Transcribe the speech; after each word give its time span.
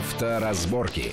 Авторазборки. 0.00 1.12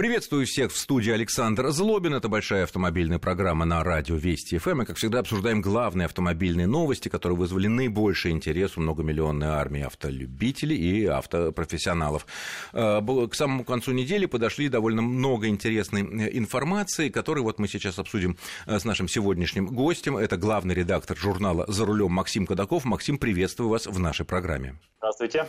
Приветствую 0.00 0.46
всех 0.46 0.72
в 0.72 0.78
студии 0.78 1.12
Александр 1.12 1.68
Злобин. 1.72 2.14
Это 2.14 2.30
большая 2.30 2.64
автомобильная 2.64 3.18
программа 3.18 3.66
на 3.66 3.84
радио 3.84 4.16
Вести 4.16 4.56
ФМ. 4.56 4.78
Мы, 4.78 4.86
как 4.86 4.96
всегда, 4.96 5.18
обсуждаем 5.18 5.60
главные 5.60 6.06
автомобильные 6.06 6.66
новости, 6.66 7.10
которые 7.10 7.36
вызвали 7.36 7.66
наибольший 7.66 8.30
интерес 8.30 8.78
у 8.78 8.80
многомиллионной 8.80 9.48
армии 9.48 9.82
автолюбителей 9.82 10.74
и 10.74 11.04
автопрофессионалов. 11.04 12.24
Э, 12.72 13.02
к 13.30 13.34
самому 13.34 13.62
концу 13.62 13.92
недели 13.92 14.24
подошли 14.24 14.70
довольно 14.70 15.02
много 15.02 15.48
интересной 15.48 16.00
э, 16.00 16.30
информации, 16.38 17.10
которую 17.10 17.44
вот 17.44 17.58
мы 17.58 17.68
сейчас 17.68 17.98
обсудим 17.98 18.38
э, 18.64 18.78
с 18.78 18.86
нашим 18.86 19.06
сегодняшним 19.06 19.66
гостем. 19.66 20.16
Это 20.16 20.38
главный 20.38 20.74
редактор 20.74 21.14
журнала 21.18 21.66
«За 21.68 21.84
рулем» 21.84 22.12
Максим 22.12 22.46
Кадаков. 22.46 22.86
Максим, 22.86 23.18
приветствую 23.18 23.68
вас 23.68 23.84
в 23.84 23.98
нашей 23.98 24.24
программе. 24.24 24.76
Здравствуйте. 24.96 25.46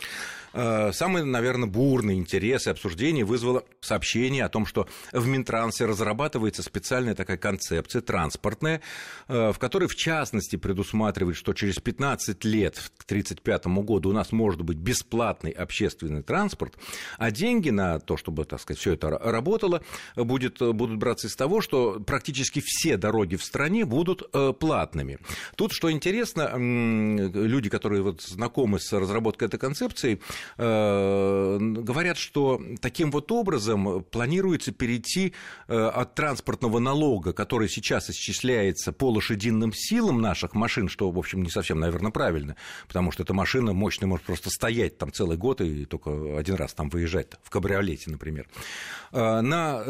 Самый, 0.52 1.24
наверное, 1.24 1.68
бурный 1.68 2.16
интерес 2.16 2.66
и 2.66 2.70
обсуждение 2.70 3.24
вызвало 3.24 3.64
сообщение 3.80 4.41
о 4.44 4.48
том, 4.48 4.66
что 4.66 4.86
в 5.12 5.26
Минтрансе 5.26 5.86
разрабатывается 5.86 6.62
специальная 6.62 7.14
такая 7.14 7.36
концепция 7.36 8.02
транспортная, 8.02 8.80
в 9.28 9.54
которой, 9.58 9.88
в 9.88 9.96
частности, 9.96 10.56
предусматривает, 10.56 11.36
что 11.36 11.52
через 11.52 11.78
15 11.78 12.44
лет, 12.44 12.74
к 12.96 13.04
1935 13.04 13.66
году, 13.84 14.10
у 14.10 14.12
нас 14.12 14.32
может 14.32 14.62
быть 14.62 14.78
бесплатный 14.78 15.50
общественный 15.50 16.22
транспорт, 16.22 16.76
а 17.18 17.30
деньги 17.30 17.70
на 17.70 17.98
то, 17.98 18.16
чтобы, 18.16 18.44
так 18.44 18.60
сказать, 18.60 18.80
все 18.80 18.92
это 18.94 19.10
работало, 19.10 19.82
будет, 20.16 20.58
будут 20.58 20.98
браться 20.98 21.26
из 21.26 21.36
того, 21.36 21.60
что 21.60 22.00
практически 22.00 22.62
все 22.64 22.96
дороги 22.96 23.36
в 23.36 23.44
стране 23.44 23.84
будут 23.84 24.30
платными. 24.58 25.18
Тут, 25.56 25.72
что 25.72 25.90
интересно, 25.90 26.52
люди, 26.56 27.68
которые 27.68 28.02
вот 28.02 28.22
знакомы 28.22 28.78
с 28.78 28.92
разработкой 28.92 29.48
этой 29.48 29.58
концепции, 29.58 30.20
э, 30.58 31.58
говорят, 31.60 32.16
что 32.16 32.60
таким 32.80 33.10
вот 33.10 33.30
образом 33.32 34.04
планируется 34.32 34.72
перейти 34.72 35.34
э, 35.68 35.76
от 35.76 36.14
транспортного 36.14 36.78
налога, 36.78 37.34
который 37.34 37.68
сейчас 37.68 38.08
исчисляется 38.08 38.90
по 38.90 39.10
лошадиным 39.10 39.74
силам 39.74 40.22
наших 40.22 40.54
машин, 40.54 40.88
что, 40.88 41.10
в 41.10 41.18
общем, 41.18 41.42
не 41.42 41.50
совсем, 41.50 41.78
наверное, 41.80 42.10
правильно, 42.10 42.56
потому 42.88 43.12
что 43.12 43.24
эта 43.24 43.34
машина 43.34 43.74
мощная 43.74 44.08
может 44.08 44.24
просто 44.24 44.48
стоять 44.48 44.96
там 44.96 45.12
целый 45.12 45.36
год 45.36 45.60
и 45.60 45.84
только 45.84 46.38
один 46.38 46.54
раз 46.54 46.72
там 46.72 46.88
выезжать, 46.88 47.28
в 47.42 47.50
кабриолете, 47.50 48.10
например. 48.10 48.48
Э, 49.12 49.42
на 49.42 49.82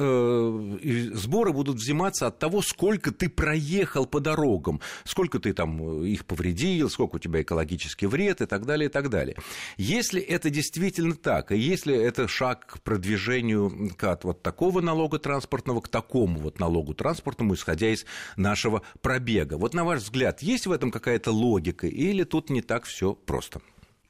сборы 1.14 1.52
будут 1.52 1.76
взиматься 1.76 2.26
от 2.26 2.40
того, 2.40 2.62
сколько 2.62 3.12
ты 3.12 3.28
проехал 3.28 4.06
по 4.06 4.18
дорогам, 4.18 4.80
сколько 5.04 5.38
ты 5.38 5.52
там 5.52 6.02
их 6.04 6.26
повредил, 6.26 6.90
сколько 6.90 7.16
у 7.16 7.18
тебя 7.20 7.42
экологический 7.42 8.06
вред 8.06 8.40
и 8.40 8.46
так 8.46 8.66
далее, 8.66 8.88
и 8.88 8.92
так 8.92 9.08
далее. 9.08 9.36
Если 9.76 10.20
это 10.20 10.50
действительно 10.50 11.14
так, 11.14 11.52
и 11.52 11.56
если 11.56 11.94
это 11.94 12.26
шаг 12.26 12.66
к 12.66 12.80
продвижению 12.80 13.92
от 14.22 14.24
вот 14.24 14.42
такого 14.42 14.80
налога 14.80 15.18
транспортного 15.18 15.80
к 15.80 15.88
такому 15.88 16.38
вот 16.38 16.60
налогу 16.60 16.94
транспортному, 16.94 17.54
исходя 17.54 17.88
из 17.88 18.06
нашего 18.36 18.82
пробега, 19.00 19.56
вот 19.56 19.74
на 19.74 19.84
ваш 19.84 20.00
взгляд, 20.00 20.42
есть 20.42 20.66
в 20.66 20.72
этом 20.72 20.90
какая-то 20.90 21.30
логика 21.30 21.86
или 21.86 22.24
тут 22.24 22.50
не 22.50 22.62
так 22.62 22.84
все 22.84 23.14
просто? 23.14 23.60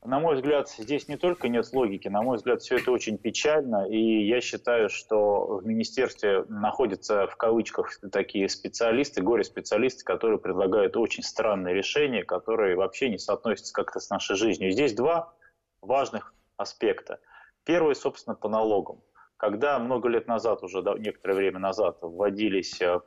На 0.04 0.18
мой 0.18 0.34
взгляд, 0.34 0.68
здесь 0.68 1.06
не 1.06 1.16
только 1.16 1.48
нет 1.48 1.72
логики, 1.72 2.08
на 2.08 2.22
мой 2.22 2.36
взгляд, 2.36 2.60
все 2.60 2.76
это 2.76 2.90
очень 2.90 3.18
печально, 3.18 3.86
и 3.88 4.26
я 4.26 4.40
считаю, 4.40 4.88
что 4.88 5.58
в 5.58 5.64
министерстве 5.64 6.44
находятся 6.48 7.28
в 7.28 7.36
кавычках 7.36 7.96
такие 8.10 8.48
специалисты, 8.48 9.22
горе-специалисты, 9.22 10.04
которые 10.04 10.40
предлагают 10.40 10.96
очень 10.96 11.22
странные 11.22 11.72
решения, 11.72 12.24
которые 12.24 12.74
вообще 12.74 13.10
не 13.10 13.18
соотносятся 13.18 13.72
как-то 13.72 14.00
с 14.00 14.10
нашей 14.10 14.34
жизнью. 14.34 14.72
здесь 14.72 14.92
два 14.92 15.34
важных 15.80 16.34
аспекта. 16.56 17.20
Первый, 17.64 17.94
собственно, 17.94 18.34
по 18.34 18.48
налогам. 18.48 18.98
Когда 19.42 19.80
много 19.80 20.08
лет 20.08 20.28
назад, 20.28 20.62
уже 20.62 20.84
некоторое 21.00 21.34
время 21.34 21.58
назад, 21.58 21.98
вводились, 22.00 22.80
э, 22.80 23.00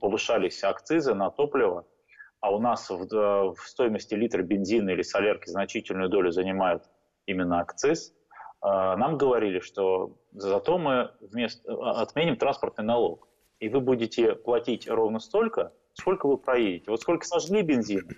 повышались 0.00 0.64
акцизы 0.64 1.12
на 1.12 1.30
топливо, 1.30 1.84
а 2.40 2.50
у 2.54 2.58
нас 2.58 2.88
в, 2.88 3.54
стоимости 3.58 4.14
литра 4.14 4.42
бензина 4.42 4.88
или 4.88 5.02
солярки 5.02 5.50
значительную 5.50 6.08
долю 6.08 6.30
занимает 6.30 6.84
именно 7.26 7.60
акциз, 7.60 8.14
э, 8.62 8.66
нам 8.66 9.18
говорили, 9.18 9.60
что 9.60 10.16
зато 10.32 10.78
мы 10.78 11.10
вместо, 11.20 11.70
отменим 12.00 12.36
транспортный 12.38 12.86
налог, 12.86 13.28
и 13.60 13.68
вы 13.68 13.82
будете 13.82 14.34
платить 14.34 14.88
ровно 14.88 15.18
столько, 15.18 15.74
сколько 15.92 16.28
вы 16.28 16.38
проедете. 16.38 16.90
Вот 16.90 17.02
сколько 17.02 17.26
сожгли 17.26 17.60
бензина, 17.60 18.08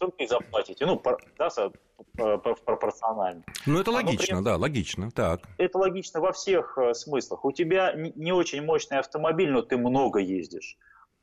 столько 0.00 0.24
и 0.24 0.26
заплатите. 0.26 0.86
Ну, 0.86 1.00
да, 1.36 2.38
пропорционально. 2.38 3.44
Ну, 3.66 3.78
это 3.78 3.90
а 3.90 3.94
логично, 3.94 4.38
а, 4.38 4.42
да, 4.42 4.56
логично. 4.56 5.10
Так. 5.10 5.42
Это 5.58 5.76
логично 5.76 6.20
во 6.20 6.32
всех 6.32 6.78
э, 6.78 6.94
смыслах. 6.94 7.44
У 7.44 7.52
тебя 7.52 7.92
не 7.94 8.32
очень 8.32 8.64
мощный 8.64 8.98
автомобиль, 8.98 9.50
но 9.50 9.60
ты 9.60 9.76
много 9.76 10.18
ездишь. 10.18 10.78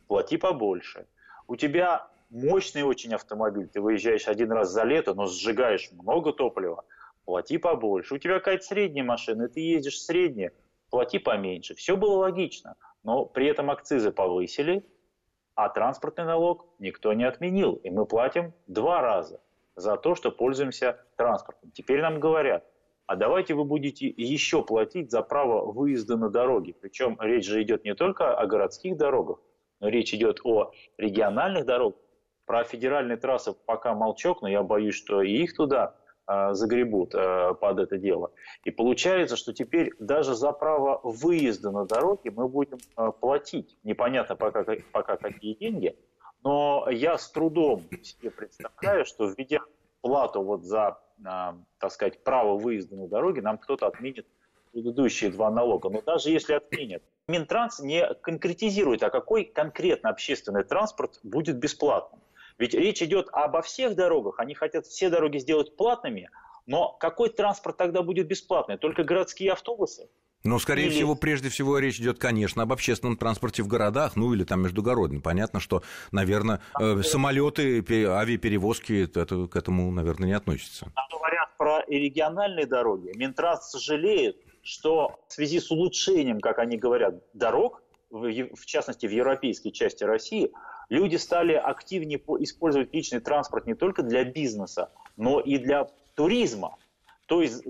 Плати 0.08 0.38
побольше. 0.38 1.08
У 1.48 1.56
тебя 1.56 2.08
мощный 2.30 2.84
очень 2.84 3.16
автомобиль, 3.16 3.68
ты 3.68 3.82
выезжаешь 3.82 4.28
один 4.28 4.52
раз 4.52 4.70
за 4.70 4.84
лето, 4.84 5.16
но 5.16 5.26
сжигаешь 5.26 5.90
много 5.92 6.32
топлива, 6.32 6.84
плати 7.26 7.58
побольше. 7.58 8.16
У 8.16 8.18
тебя 8.20 8.36
какая-то 8.36 8.64
средняя 8.64 9.06
машина, 9.06 9.48
ты 9.48 9.62
ездишь 9.62 10.02
средняя, 10.02 10.52
плати 10.92 11.20
поменьше. 11.20 11.74
Все 11.74 11.96
было 11.96 12.18
логично, 12.18 12.76
но 13.04 13.26
при 13.26 13.48
этом 13.48 13.72
акцизы 13.72 14.12
повысили, 14.12 14.86
а 15.58 15.70
транспортный 15.70 16.24
налог 16.24 16.68
никто 16.78 17.14
не 17.14 17.24
отменил, 17.24 17.74
и 17.84 17.90
мы 17.90 18.06
платим 18.06 18.54
два 18.68 19.02
раза 19.02 19.42
за 19.76 19.98
то, 19.98 20.14
что 20.14 20.32
пользуемся 20.32 21.04
транспортом. 21.18 21.72
Теперь 21.72 22.00
нам 22.00 22.20
говорят, 22.20 22.64
а 23.08 23.16
давайте 23.16 23.56
вы 23.56 23.66
будете 23.66 24.06
еще 24.06 24.64
платить 24.64 25.10
за 25.10 25.24
право 25.24 25.72
выезда 25.72 26.16
на 26.16 26.30
дороги. 26.30 26.76
Причем 26.80 27.18
речь 27.20 27.48
же 27.48 27.64
идет 27.64 27.86
не 27.86 27.96
только 27.96 28.38
о 28.38 28.46
городских 28.46 28.98
дорогах, 28.98 29.40
но 29.80 29.90
речь 29.90 30.14
идет 30.14 30.42
о 30.44 30.74
региональных 31.00 31.66
дорогах, 31.66 32.00
про 32.46 32.64
федеральные 32.64 33.18
трассы 33.18 33.54
пока 33.66 33.96
молчок, 33.96 34.44
но 34.44 34.48
я 34.48 34.62
боюсь, 34.62 34.96
что 34.96 35.24
и 35.24 35.32
их 35.32 35.56
туда 35.56 35.96
загребут 36.54 37.16
э, 37.16 37.54
под 37.60 37.80
это 37.80 37.98
дело. 37.98 38.32
И 38.64 38.72
получается, 38.72 39.36
что 39.38 39.54
теперь 39.54 39.94
даже 40.00 40.36
за 40.36 40.52
право 40.52 41.00
выезда 41.04 41.72
на 41.72 41.86
дороге 41.86 42.32
мы 42.32 42.48
будем 42.48 42.78
э, 42.98 43.12
платить. 43.20 43.78
Непонятно 43.84 44.36
пока, 44.36 44.66
пока 44.92 45.18
какие 45.18 45.54
деньги, 45.56 45.98
но 46.44 46.88
я 46.90 47.18
с 47.18 47.32
трудом 47.32 47.84
себе 48.04 48.32
представляю, 48.32 49.06
что 49.06 49.28
введя 49.28 49.60
плату 50.02 50.42
вот 50.42 50.64
за, 50.64 51.00
так 51.24 51.92
сказать, 51.92 52.24
право 52.24 52.58
выезда 52.58 52.96
на 52.96 53.08
дороге, 53.08 53.42
нам 53.42 53.58
кто-то 53.58 53.88
отменит 53.88 54.28
предыдущие 54.72 55.32
два 55.32 55.50
налога. 55.50 55.90
Но 55.90 56.02
даже 56.02 56.30
если 56.30 56.54
отменят, 56.54 57.04
Минтранс 57.28 57.80
не 57.80 58.08
конкретизирует, 58.22 59.04
а 59.04 59.10
какой 59.10 59.44
конкретно 59.44 60.10
общественный 60.10 60.64
транспорт 60.64 61.20
будет 61.24 61.58
бесплатным. 61.58 62.22
Ведь 62.58 62.74
речь 62.74 63.02
идет 63.02 63.28
обо 63.32 63.62
всех 63.62 63.96
дорогах, 63.96 64.40
они 64.40 64.56
хотят 64.56 64.86
все 64.88 65.10
дороги 65.10 65.38
сделать 65.38 65.76
платными, 65.76 66.30
но 66.66 66.92
какой 67.00 67.30
транспорт 67.30 67.78
тогда 67.78 68.02
будет 68.02 68.28
бесплатный? 68.28 68.78
Только 68.78 69.04
городские 69.04 69.54
автобусы? 69.54 70.10
Но, 70.44 70.60
скорее 70.60 70.86
или... 70.88 70.92
всего, 70.92 71.16
прежде 71.16 71.50
всего 71.50 71.80
речь 71.80 72.00
идет, 72.00 72.20
конечно, 72.20 72.64
об 72.64 72.72
общественном 72.72 73.18
транспорте 73.18 73.64
в 73.64 73.68
городах, 73.68 74.16
ну 74.16 74.34
или 74.34 74.44
там 74.44 74.62
междугородном. 74.62 75.22
Понятно, 75.22 75.60
что, 75.60 75.82
наверное, 76.12 76.62
э, 76.80 77.02
самолеты, 77.04 77.80
авиаперевозки 77.80 79.10
это, 79.16 79.48
к 79.48 79.56
этому, 79.56 79.92
наверное, 79.92 80.28
не 80.28 80.34
относятся. 80.34 80.92
Там 80.96 81.06
говорят 81.12 81.58
про 81.58 81.84
региональные 81.88 82.66
дороги. 82.66 83.12
Минтранс 83.16 83.70
сожалеет, 83.70 84.38
что 84.62 85.20
в 85.28 85.34
связи 85.34 85.60
с 85.60 85.72
улучшением, 85.72 86.40
как 86.40 86.60
они 86.60 86.78
говорят, 86.78 87.16
дорог, 87.34 87.82
в 88.10 88.66
частности 88.66 89.06
в 89.06 89.12
европейской 89.12 89.72
части 89.72 90.04
России, 90.04 90.52
люди 90.90 91.16
стали 91.18 91.54
активнее 91.54 92.20
использовать 92.40 92.94
личный 92.94 93.20
транспорт 93.20 93.66
не 93.66 93.76
только 93.76 94.04
для 94.04 94.24
бизнеса, 94.24 94.92
но 95.16 95.40
и 95.40 95.58
для 95.58 95.88
туризма. 96.16 96.78
То 97.26 97.42
есть 97.42 97.64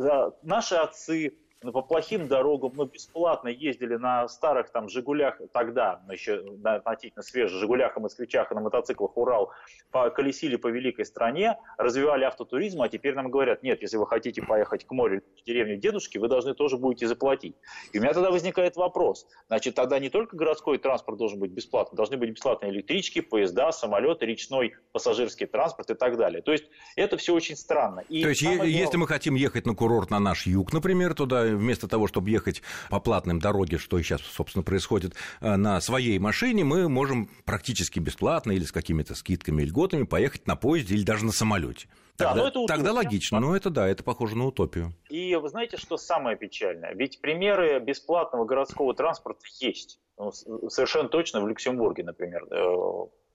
наши 0.43 0.75
отцы, 0.75 1.33
по 1.61 1.81
плохим 1.81 2.27
дорогам 2.27 2.71
мы 2.75 2.85
бесплатно 2.85 3.47
ездили 3.47 3.95
на 3.95 4.27
старых 4.27 4.69
там 4.71 4.89
«Жигулях», 4.89 5.41
тогда 5.51 6.01
еще 6.09 6.41
на 6.59 6.75
относительно 6.75 7.23
свежих 7.23 7.59
«Жигулях» 7.59 7.97
и 7.97 7.99
«Москвичах» 7.99 8.51
и 8.51 8.55
на 8.55 8.61
мотоциклах 8.61 9.17
«Урал» 9.17 9.51
по, 9.91 10.09
колесили 10.11 10.55
по 10.55 10.67
великой 10.67 11.05
стране, 11.05 11.57
развивали 11.77 12.25
автотуризм, 12.25 12.81
а 12.81 12.89
теперь 12.89 13.15
нам 13.15 13.31
говорят, 13.31 13.63
нет, 13.63 13.81
если 13.81 13.97
вы 13.97 14.05
хотите 14.05 14.43
поехать 14.43 14.85
к 14.85 14.91
морю 14.91 15.23
в 15.41 15.43
деревню 15.45 15.77
дедушки, 15.77 16.19
вы 16.19 16.27
должны 16.27 16.53
тоже 16.53 16.77
будете 16.77 17.07
заплатить. 17.07 17.55
И 17.91 17.97
у 17.97 18.01
меня 18.01 18.13
тогда 18.13 18.29
возникает 18.29 18.75
вопрос, 18.75 19.27
значит, 19.47 19.73
тогда 19.73 19.97
не 19.97 20.09
только 20.09 20.35
городской 20.37 20.77
транспорт 20.77 21.17
должен 21.17 21.39
быть 21.39 21.51
бесплатным, 21.51 21.95
должны 21.95 22.17
быть 22.17 22.29
бесплатные 22.29 22.71
электрички, 22.71 23.21
поезда, 23.21 23.71
самолеты, 23.71 24.27
речной 24.27 24.75
пассажирский 24.91 25.47
транспорт 25.47 25.89
и 25.89 25.95
так 25.95 26.17
далее. 26.17 26.43
То 26.43 26.51
есть 26.51 26.65
это 26.95 27.17
все 27.17 27.33
очень 27.33 27.55
странно. 27.55 28.01
И 28.01 28.21
То 28.21 28.29
есть 28.29 28.43
главное... 28.43 28.67
если 28.67 28.97
мы 28.97 29.07
хотим 29.07 29.33
ехать 29.33 29.65
на 29.65 29.73
курорт 29.73 30.11
на 30.11 30.19
наш 30.19 30.45
юг, 30.45 30.71
например, 30.71 31.15
туда 31.15 31.46
вместо 31.55 31.87
того, 31.87 32.07
чтобы 32.07 32.29
ехать 32.29 32.61
по 32.89 32.99
платным 32.99 33.39
дороге, 33.39 33.77
что 33.77 33.97
и 33.97 34.03
сейчас, 34.03 34.21
собственно, 34.21 34.63
происходит, 34.63 35.13
на 35.41 35.79
своей 35.81 36.19
машине, 36.19 36.63
мы 36.63 36.89
можем 36.89 37.29
практически 37.45 37.99
бесплатно 37.99 38.51
или 38.51 38.63
с 38.63 38.71
какими-то 38.71 39.15
скидками 39.15 39.63
и 39.63 39.65
льготами 39.65 40.03
поехать 40.03 40.47
на 40.47 40.55
поезде 40.55 40.95
или 40.95 41.03
даже 41.03 41.25
на 41.25 41.31
самолете. 41.31 41.87
Тогда, 42.17 42.41
да, 42.41 42.47
это 42.47 42.65
тогда 42.65 42.93
логично, 42.93 43.39
но 43.39 43.55
это 43.55 43.69
да, 43.69 43.87
это 43.87 44.03
похоже 44.03 44.35
на 44.35 44.47
утопию. 44.47 44.93
И 45.09 45.35
вы 45.35 45.49
знаете, 45.49 45.77
что 45.77 45.97
самое 45.97 46.35
печальное? 46.35 46.93
Ведь 46.95 47.21
примеры 47.21 47.79
бесплатного 47.79 48.43
городского 48.45 48.95
транспорта 48.95 49.41
есть. 49.59 49.99
Ну, 50.17 50.31
совершенно 50.31 51.09
точно 51.09 51.41
в 51.41 51.47
Люксембурге, 51.47 52.03
например, 52.03 52.47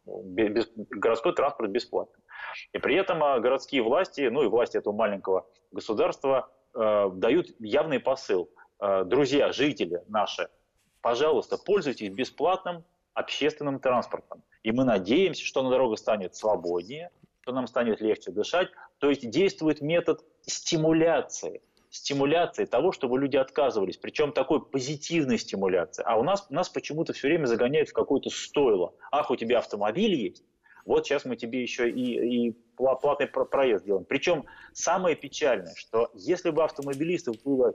без, 0.04 0.68
городской 0.90 1.32
транспорт 1.32 1.70
бесплатный. 1.70 2.22
И 2.72 2.78
при 2.78 2.96
этом 2.96 3.22
а, 3.22 3.38
городские 3.38 3.82
власти, 3.82 4.28
ну 4.32 4.42
и 4.42 4.48
власти 4.48 4.76
этого 4.76 4.92
маленького 4.92 5.46
государства 5.70 6.50
э, 6.74 7.10
дают 7.14 7.48
явный 7.60 8.00
посыл. 8.00 8.50
Э, 8.80 9.04
друзья, 9.04 9.52
жители 9.52 10.02
наши, 10.08 10.48
пожалуйста, 11.00 11.58
пользуйтесь 11.58 12.10
бесплатным 12.10 12.84
общественным 13.14 13.78
транспортом. 13.78 14.42
И 14.62 14.72
мы 14.72 14.84
надеемся, 14.84 15.44
что 15.44 15.62
на 15.62 15.70
дорогах 15.70 15.98
станет 15.98 16.34
свободнее, 16.34 17.10
что 17.42 17.52
нам 17.52 17.66
станет 17.66 18.00
легче 18.00 18.30
дышать. 18.30 18.69
То 18.98 19.10
есть 19.10 19.28
действует 19.28 19.80
метод 19.80 20.24
стимуляции. 20.42 21.62
Стимуляции 21.90 22.64
того, 22.64 22.92
чтобы 22.92 23.19
люди 23.19 23.36
отказывались. 23.36 23.98
Причем 23.98 24.32
такой 24.32 24.64
позитивной 24.64 25.38
стимуляции. 25.38 26.02
А 26.06 26.19
у 26.19 26.22
нас, 26.22 26.48
нас 26.48 26.69
почему-то 26.70 27.12
все 27.12 27.28
время 27.28 27.46
загоняют 27.46 27.90
в 27.90 27.92
какое-то 27.92 28.30
стойло. 28.30 28.94
Ах, 29.10 29.30
у 29.30 29.36
тебя 29.36 29.58
автомобиль 29.58 30.14
есть? 30.14 30.42
Вот 30.84 31.06
сейчас 31.06 31.25
мы 31.25 31.37
тебе 31.37 31.62
еще 31.62 31.90
и, 31.90 32.49
и 32.49 32.52
платный 32.76 33.26
проезд 33.26 33.84
делаем. 33.84 34.05
Причем 34.05 34.44
самое 34.73 35.17
печальное, 35.17 35.75
что 35.76 36.11
если 36.14 36.50
бы 36.50 36.64
автомобилистов 36.64 37.37
было 37.43 37.75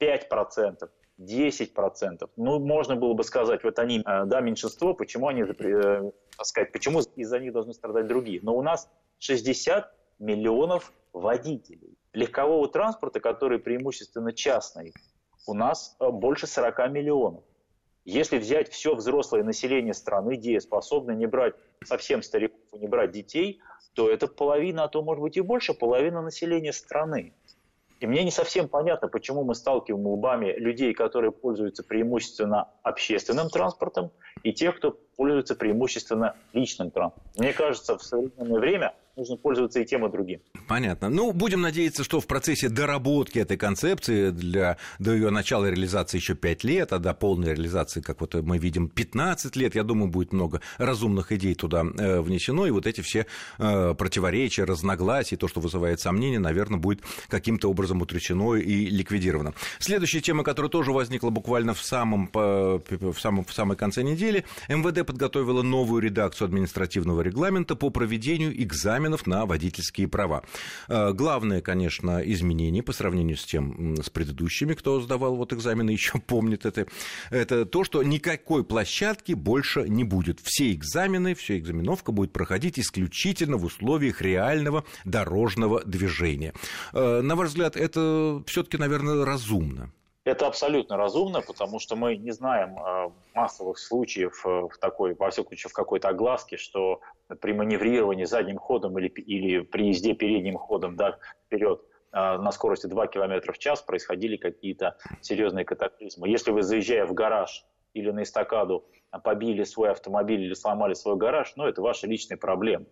5%, 0.00 0.88
10%. 1.18 2.30
Ну, 2.36 2.58
можно 2.58 2.96
было 2.96 3.14
бы 3.14 3.24
сказать, 3.24 3.62
вот 3.64 3.78
они, 3.78 4.00
э, 4.00 4.24
да, 4.26 4.40
меньшинство, 4.40 4.94
почему 4.94 5.28
они, 5.28 5.42
э, 5.42 6.10
так 6.36 6.46
сказать, 6.46 6.72
почему 6.72 7.00
из-за 7.16 7.38
них 7.38 7.52
должны 7.52 7.74
страдать 7.74 8.06
другие. 8.06 8.40
Но 8.42 8.56
у 8.56 8.62
нас 8.62 8.90
60 9.18 9.92
миллионов 10.18 10.92
водителей. 11.12 11.96
Легкового 12.12 12.68
транспорта, 12.68 13.20
который 13.20 13.58
преимущественно 13.58 14.32
частный, 14.32 14.92
у 15.46 15.54
нас 15.54 15.96
э, 16.00 16.08
больше 16.08 16.46
40 16.46 16.90
миллионов. 16.90 17.44
Если 18.04 18.38
взять 18.38 18.68
все 18.70 18.94
взрослое 18.94 19.44
население 19.44 19.94
страны, 19.94 20.36
дееспособное, 20.36 21.14
не 21.14 21.26
брать 21.26 21.54
совсем 21.84 22.22
стариков, 22.22 22.58
не 22.72 22.88
брать 22.88 23.12
детей, 23.12 23.60
то 23.94 24.10
это 24.10 24.26
половина, 24.26 24.84
а 24.84 24.88
то 24.88 25.02
может 25.02 25.22
быть 25.22 25.36
и 25.36 25.40
больше, 25.40 25.74
половина 25.74 26.20
населения 26.20 26.72
страны. 26.72 27.32
И 28.00 28.06
мне 28.06 28.24
не 28.24 28.32
совсем 28.32 28.68
понятно, 28.68 29.06
почему 29.06 29.44
мы 29.44 29.54
сталкиваем 29.54 30.04
лбами 30.08 30.52
людей, 30.58 30.92
которые 30.92 31.30
пользуются 31.30 31.84
преимущественно 31.84 32.68
общественным 32.82 33.48
транспортом, 33.48 34.10
и 34.42 34.52
тех, 34.52 34.76
кто 34.78 34.98
пользуется 35.16 35.54
преимущественно 35.54 36.34
личным 36.52 36.90
транспортом. 36.90 37.30
Мне 37.36 37.52
кажется, 37.52 37.96
в 37.96 38.02
современное 38.02 38.58
время 38.58 38.94
нужно 39.16 39.36
пользоваться 39.36 39.80
и 39.80 39.84
тем, 39.84 40.06
и 40.06 40.10
другим. 40.10 40.40
Понятно. 40.68 41.08
Ну, 41.08 41.32
будем 41.32 41.60
надеяться, 41.60 42.04
что 42.04 42.20
в 42.20 42.26
процессе 42.26 42.68
доработки 42.68 43.38
этой 43.38 43.56
концепции 43.56 44.30
для, 44.30 44.78
до 44.98 45.12
ее 45.12 45.30
начала 45.30 45.66
реализации 45.66 46.18
еще 46.18 46.34
5 46.34 46.64
лет, 46.64 46.92
а 46.92 46.98
до 46.98 47.12
полной 47.12 47.48
реализации, 47.48 48.00
как 48.00 48.20
вот 48.20 48.34
мы 48.34 48.58
видим, 48.58 48.88
15 48.88 49.54
лет, 49.56 49.74
я 49.74 49.82
думаю, 49.82 50.10
будет 50.10 50.32
много 50.32 50.60
разумных 50.78 51.32
идей 51.32 51.54
туда 51.54 51.82
э, 51.82 52.20
внесено, 52.20 52.66
и 52.66 52.70
вот 52.70 52.86
эти 52.86 53.00
все 53.02 53.26
э, 53.58 53.94
противоречия, 53.94 54.64
разногласия, 54.64 55.36
то, 55.36 55.48
что 55.48 55.60
вызывает 55.60 56.00
сомнения, 56.00 56.38
наверное, 56.38 56.78
будет 56.78 57.02
каким-то 57.28 57.68
образом 57.68 58.00
утречено 58.00 58.54
и 58.54 58.86
ликвидировано. 58.86 59.52
Следующая 59.78 60.20
тема, 60.20 60.42
которая 60.42 60.70
тоже 60.70 60.92
возникла 60.92 61.30
буквально 61.30 61.74
в 61.74 61.82
самом, 61.82 62.30
в 62.32 63.16
самом, 63.18 63.44
в 63.44 63.52
самой 63.52 63.76
конце 63.76 64.02
недели, 64.02 64.44
МВД 64.68 65.06
подготовила 65.06 65.62
новую 65.62 66.00
редакцию 66.00 66.46
административного 66.46 67.20
регламента 67.20 67.76
по 67.76 67.90
проведению 67.90 68.60
экзаменов 68.62 69.01
экзаменов 69.02 69.26
на 69.26 69.46
водительские 69.46 70.08
права. 70.08 70.42
Э, 70.88 71.12
главное, 71.12 71.60
конечно, 71.60 72.20
изменение 72.24 72.82
по 72.82 72.92
сравнению 72.92 73.36
с 73.36 73.44
тем, 73.44 73.96
с 74.02 74.10
предыдущими, 74.10 74.74
кто 74.74 75.00
сдавал 75.00 75.36
вот 75.36 75.52
экзамены, 75.52 75.90
еще 75.98 76.18
помнит 76.18 76.66
это, 76.66 76.86
это 77.30 77.66
то, 77.66 77.84
что 77.84 78.02
никакой 78.02 78.64
площадки 78.64 79.32
больше 79.32 79.88
не 79.88 80.04
будет. 80.04 80.40
Все 80.42 80.72
экзамены, 80.72 81.34
вся 81.34 81.58
экзаменовка 81.58 82.12
будет 82.12 82.32
проходить 82.32 82.78
исключительно 82.78 83.56
в 83.56 83.64
условиях 83.64 84.22
реального 84.22 84.84
дорожного 85.04 85.82
движения. 85.84 86.52
Э, 86.92 87.20
на 87.22 87.34
ваш 87.34 87.48
взгляд, 87.48 87.76
это 87.76 88.42
все-таки, 88.46 88.76
наверное, 88.76 89.24
разумно? 89.24 89.90
Это 90.24 90.46
абсолютно 90.46 90.96
разумно, 90.96 91.40
потому 91.40 91.80
что 91.80 91.96
мы 91.96 92.16
не 92.16 92.30
знаем 92.30 92.78
э, 92.78 93.10
массовых 93.34 93.78
случаев 93.78 94.44
в 94.44 94.70
такой, 94.80 95.14
во 95.14 95.30
всяком 95.30 95.50
случае, 95.50 95.70
в 95.70 95.72
какой-то 95.72 96.08
огласке, 96.10 96.56
что 96.56 97.00
при 97.40 97.52
маневрировании 97.52 98.24
задним 98.24 98.58
ходом 98.58 98.96
или, 98.98 99.08
или 99.08 99.60
при 99.62 99.88
езде 99.88 100.14
передним 100.14 100.56
ходом 100.56 100.94
да, 100.94 101.18
вперед 101.46 101.82
э, 102.12 102.16
на 102.16 102.52
скорости 102.52 102.86
2 102.86 103.08
км 103.08 103.52
в 103.52 103.58
час 103.58 103.82
происходили 103.82 104.36
какие-то 104.36 104.96
серьезные 105.20 105.64
катаклизмы. 105.64 106.28
Если 106.28 106.52
вы, 106.52 106.62
заезжая 106.62 107.04
в 107.04 107.14
гараж 107.14 107.64
или 107.92 108.10
на 108.10 108.22
эстакаду, 108.22 108.84
побили 109.24 109.64
свой 109.64 109.90
автомобиль 109.90 110.40
или 110.40 110.54
сломали 110.54 110.94
свой 110.94 111.16
гараж, 111.16 111.52
ну, 111.56 111.66
это 111.66 111.82
ваши 111.82 112.06
личные 112.06 112.38
проблемы. 112.38 112.86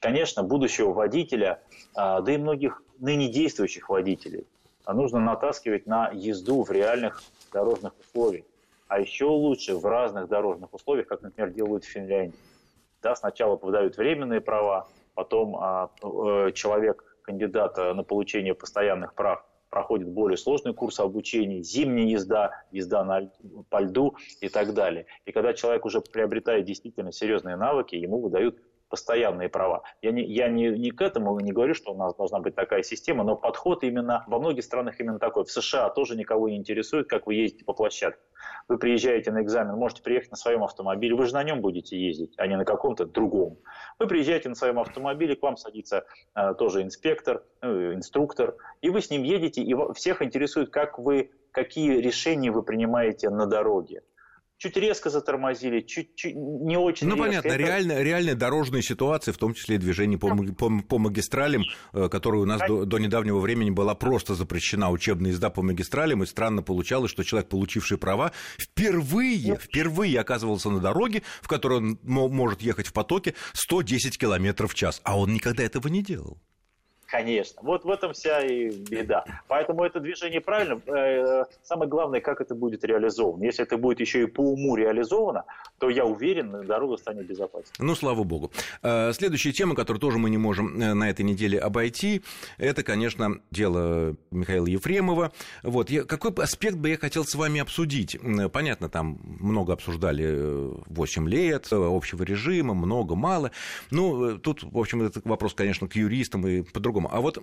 Конечно, 0.00 0.42
будущего 0.42 0.92
водителя, 0.92 1.62
э, 1.96 2.20
да 2.22 2.32
и 2.32 2.36
многих 2.36 2.82
ныне 2.98 3.28
действующих 3.28 3.88
водителей, 3.88 4.46
а 4.86 4.94
нужно 4.94 5.20
натаскивать 5.20 5.86
на 5.86 6.10
езду 6.14 6.62
в 6.62 6.70
реальных 6.70 7.22
дорожных 7.52 7.92
условиях. 7.98 8.46
А 8.88 9.00
еще 9.00 9.24
лучше 9.24 9.74
в 9.74 9.84
разных 9.84 10.28
дорожных 10.28 10.72
условиях, 10.72 11.08
как, 11.08 11.22
например, 11.22 11.50
делают 11.50 11.84
в 11.84 11.88
Финляндии. 11.88 12.38
Да, 13.02 13.16
сначала 13.16 13.56
выдают 13.56 13.96
временные 13.96 14.40
права, 14.40 14.86
потом 15.14 15.56
а, 15.56 15.90
э, 16.02 16.52
человек, 16.52 17.04
кандидат 17.22 17.76
на 17.76 18.04
получение 18.04 18.54
постоянных 18.54 19.14
прав, 19.14 19.44
проходит 19.70 20.08
более 20.08 20.36
сложный 20.36 20.72
курс 20.72 21.00
обучения, 21.00 21.62
зимняя 21.62 22.06
езда, 22.06 22.62
езда 22.70 23.04
на, 23.04 23.28
по 23.68 23.80
льду 23.80 24.16
и 24.40 24.48
так 24.48 24.72
далее. 24.72 25.06
И 25.24 25.32
когда 25.32 25.52
человек 25.52 25.84
уже 25.84 26.00
приобретает 26.00 26.64
действительно 26.64 27.10
серьезные 27.10 27.56
навыки, 27.56 27.96
ему 27.96 28.20
выдают 28.20 28.56
постоянные 28.88 29.48
права. 29.48 29.82
Я 30.02 30.12
не, 30.12 30.22
я 30.24 30.48
не, 30.48 30.68
не 30.68 30.90
к 30.90 31.00
этому 31.00 31.38
не 31.40 31.52
говорю, 31.52 31.74
что 31.74 31.92
у 31.92 31.96
нас 31.96 32.14
должна 32.14 32.40
быть 32.40 32.54
такая 32.54 32.82
система, 32.82 33.24
но 33.24 33.36
подход 33.36 33.82
именно 33.84 34.24
во 34.26 34.38
многих 34.38 34.64
странах 34.64 35.00
именно 35.00 35.18
такой. 35.18 35.44
В 35.44 35.50
США 35.50 35.90
тоже 35.90 36.16
никого 36.16 36.48
не 36.48 36.56
интересует, 36.56 37.08
как 37.08 37.26
вы 37.26 37.34
ездите 37.34 37.64
по 37.64 37.72
площадке. 37.72 38.20
Вы 38.68 38.78
приезжаете 38.78 39.32
на 39.32 39.42
экзамен, 39.42 39.74
можете 39.76 40.02
приехать 40.02 40.30
на 40.30 40.36
своем 40.36 40.62
автомобиле, 40.64 41.14
вы 41.14 41.26
же 41.26 41.34
на 41.34 41.42
нем 41.42 41.60
будете 41.60 41.98
ездить, 41.98 42.34
а 42.36 42.46
не 42.46 42.56
на 42.56 42.64
каком-то 42.64 43.06
другом. 43.06 43.58
Вы 43.98 44.06
приезжаете 44.06 44.48
на 44.48 44.54
своем 44.54 44.78
автомобиле, 44.78 45.36
к 45.36 45.42
вам 45.42 45.56
садится 45.56 46.04
э, 46.34 46.54
тоже 46.54 46.82
инспектор, 46.82 47.44
э, 47.62 47.94
инструктор, 47.94 48.56
и 48.80 48.90
вы 48.90 49.00
с 49.00 49.10
ним 49.10 49.22
едете, 49.22 49.62
и 49.62 49.74
всех 49.94 50.22
интересует, 50.22 50.70
как 50.70 50.98
вы, 50.98 51.30
какие 51.50 51.98
решения 51.98 52.50
вы 52.50 52.62
принимаете 52.62 53.30
на 53.30 53.46
дороге 53.46 54.02
чуть 54.58 54.76
резко 54.76 55.10
затормозили, 55.10 55.80
чуть, 55.80 56.14
чуть 56.14 56.34
не 56.34 56.76
очень 56.76 57.08
Ну, 57.08 57.14
резко. 57.16 57.28
понятно, 57.28 57.48
Это... 57.48 57.56
реально, 57.56 58.02
реальные 58.02 58.34
дорожные 58.34 58.82
ситуации, 58.82 59.32
в 59.32 59.38
том 59.38 59.54
числе 59.54 59.76
и 59.76 59.78
движение 59.78 60.18
по, 60.18 60.34
по, 60.34 60.70
по 60.82 60.98
магистралям, 60.98 61.62
э, 61.92 62.08
которая 62.08 62.40
у 62.40 62.46
нас 62.46 62.60
до, 62.66 62.84
до 62.84 62.98
недавнего 62.98 63.38
времени 63.38 63.70
была 63.70 63.94
просто 63.94 64.34
запрещена, 64.34 64.90
учебная 64.90 65.30
езда 65.30 65.50
по 65.50 65.62
магистралям, 65.62 66.22
и 66.22 66.26
странно 66.26 66.62
получалось, 66.62 67.10
что 67.10 67.22
человек, 67.22 67.48
получивший 67.48 67.98
права, 67.98 68.32
впервые, 68.58 69.56
впервые 69.56 70.18
оказывался 70.20 70.70
на 70.70 70.80
дороге, 70.80 71.22
в 71.42 71.48
которой 71.48 71.78
он 71.78 71.98
может 72.02 72.62
ехать 72.62 72.86
в 72.86 72.92
потоке 72.92 73.34
110 73.52 74.18
км 74.18 74.66
в 74.66 74.74
час, 74.74 75.00
а 75.04 75.18
он 75.18 75.34
никогда 75.34 75.62
этого 75.62 75.88
не 75.88 76.02
делал. 76.02 76.38
Конечно. 77.06 77.60
Вот 77.62 77.84
в 77.84 77.90
этом 77.90 78.12
вся 78.12 78.40
и 78.40 78.70
беда. 78.70 79.24
Поэтому 79.46 79.84
это 79.84 80.00
движение 80.00 80.40
правильно. 80.40 80.80
Э, 80.86 81.44
самое 81.62 81.88
главное, 81.88 82.20
как 82.20 82.40
это 82.40 82.54
будет 82.54 82.84
реализовано. 82.84 83.44
Если 83.44 83.62
это 83.64 83.76
будет 83.76 84.00
еще 84.00 84.24
и 84.24 84.26
по 84.26 84.40
уму 84.40 84.74
реализовано, 84.74 85.44
то 85.78 85.88
я 85.88 86.04
уверен, 86.04 86.66
дорога 86.66 86.96
станет 86.96 87.26
безопаснее. 87.26 87.72
Ну, 87.78 87.94
слава 87.94 88.24
богу. 88.24 88.50
Э, 88.82 89.12
следующая 89.12 89.52
тема, 89.52 89.76
которую 89.76 90.00
тоже 90.00 90.18
мы 90.18 90.30
не 90.30 90.38
можем 90.38 90.80
э, 90.80 90.94
на 90.94 91.08
этой 91.08 91.22
неделе 91.24 91.58
обойти, 91.58 92.22
это, 92.58 92.82
конечно, 92.82 93.40
дело 93.52 94.16
Михаила 94.32 94.66
Ефремова. 94.66 95.32
Вот. 95.62 95.90
Я, 95.90 96.02
какой 96.02 96.32
аспект 96.42 96.76
бы 96.76 96.88
я 96.88 96.98
хотел 96.98 97.24
с 97.24 97.34
вами 97.36 97.60
обсудить? 97.60 98.18
Понятно, 98.52 98.88
там 98.88 99.20
много 99.22 99.72
обсуждали 99.74 100.72
8 100.86 101.28
лет 101.28 101.68
общего 101.70 102.24
режима, 102.24 102.74
много, 102.74 103.14
мало. 103.14 103.52
Ну, 103.92 104.38
тут, 104.38 104.64
в 104.64 104.78
общем, 104.78 105.02
этот 105.02 105.24
вопрос, 105.24 105.54
конечно, 105.54 105.86
к 105.86 105.94
юристам 105.94 106.46
и 106.46 106.62
по-другому 106.62 106.95
другом. 106.96 107.08
А 107.10 107.20
вот 107.20 107.38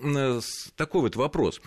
такой 0.75 1.01
вот 1.01 1.15
вопрос. 1.15 1.61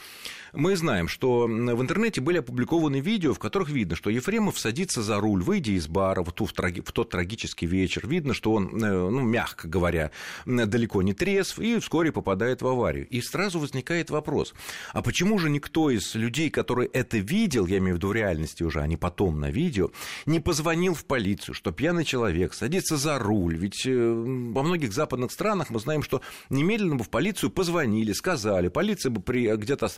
Мы 0.53 0.77
знаем, 0.77 1.09
что 1.09 1.47
в 1.47 1.83
интернете 1.83 2.21
были 2.21 2.39
опубликованы 2.39 3.01
видео, 3.01 3.35
в 3.35 3.39
которых 3.39 3.69
видно, 3.69 3.95
что 3.95 4.11
Ефремов 4.11 4.59
садится 4.59 5.03
за 5.03 5.21
руль, 5.21 5.43
выйдя 5.43 5.73
из 5.73 5.87
бара 5.87 6.23
в, 6.23 6.33
ту, 6.33 6.47
в, 6.47 6.53
траги, 6.53 6.81
в 6.81 6.93
тот 6.93 7.11
трагический 7.11 7.67
вечер. 7.67 8.07
Видно, 8.07 8.33
что 8.33 8.53
он, 8.53 8.71
ну, 8.73 9.21
мягко 9.21 9.69
говоря, 9.69 10.13
далеко 10.47 11.03
не 11.03 11.13
трезв 11.13 11.59
и 11.59 11.79
вскоре 11.79 12.11
попадает 12.11 12.63
в 12.63 12.67
аварию. 12.67 13.07
И 13.09 13.21
сразу 13.21 13.59
возникает 13.59 14.11
вопрос, 14.11 14.55
а 14.93 15.03
почему 15.03 15.39
же 15.39 15.51
никто 15.51 15.91
из 15.91 16.15
людей, 16.15 16.49
которые 16.49 16.89
это 16.89 17.19
видел, 17.19 17.67
я 17.67 17.79
имею 17.79 17.97
в 17.97 17.99
виду 17.99 18.09
в 18.09 18.13
реальности 18.13 18.63
уже, 18.63 18.81
а 18.81 18.87
не 18.87 18.97
потом 18.97 19.41
на 19.41 19.51
видео, 19.51 19.91
не 20.25 20.41
позвонил 20.41 20.95
в 20.95 21.05
полицию, 21.05 21.55
что 21.55 21.71
пьяный 21.71 22.05
человек 22.05 22.55
садится 22.55 22.97
за 22.97 23.19
руль? 23.19 23.57
Ведь 23.57 23.85
э, 23.87 23.93
во 23.93 24.63
многих 24.63 24.93
западных 24.93 25.33
странах 25.33 25.69
мы 25.71 25.81
знаем, 25.81 26.03
что 26.03 26.23
немедленно 26.49 26.97
бы 26.97 27.05
в 27.05 27.11
полицию 27.11 27.51
позвонили, 27.51 27.76
сказали, 28.13 28.69
полиция 28.69 29.11
бы 29.11 29.21
при 29.21 29.55
где-то 29.57 29.89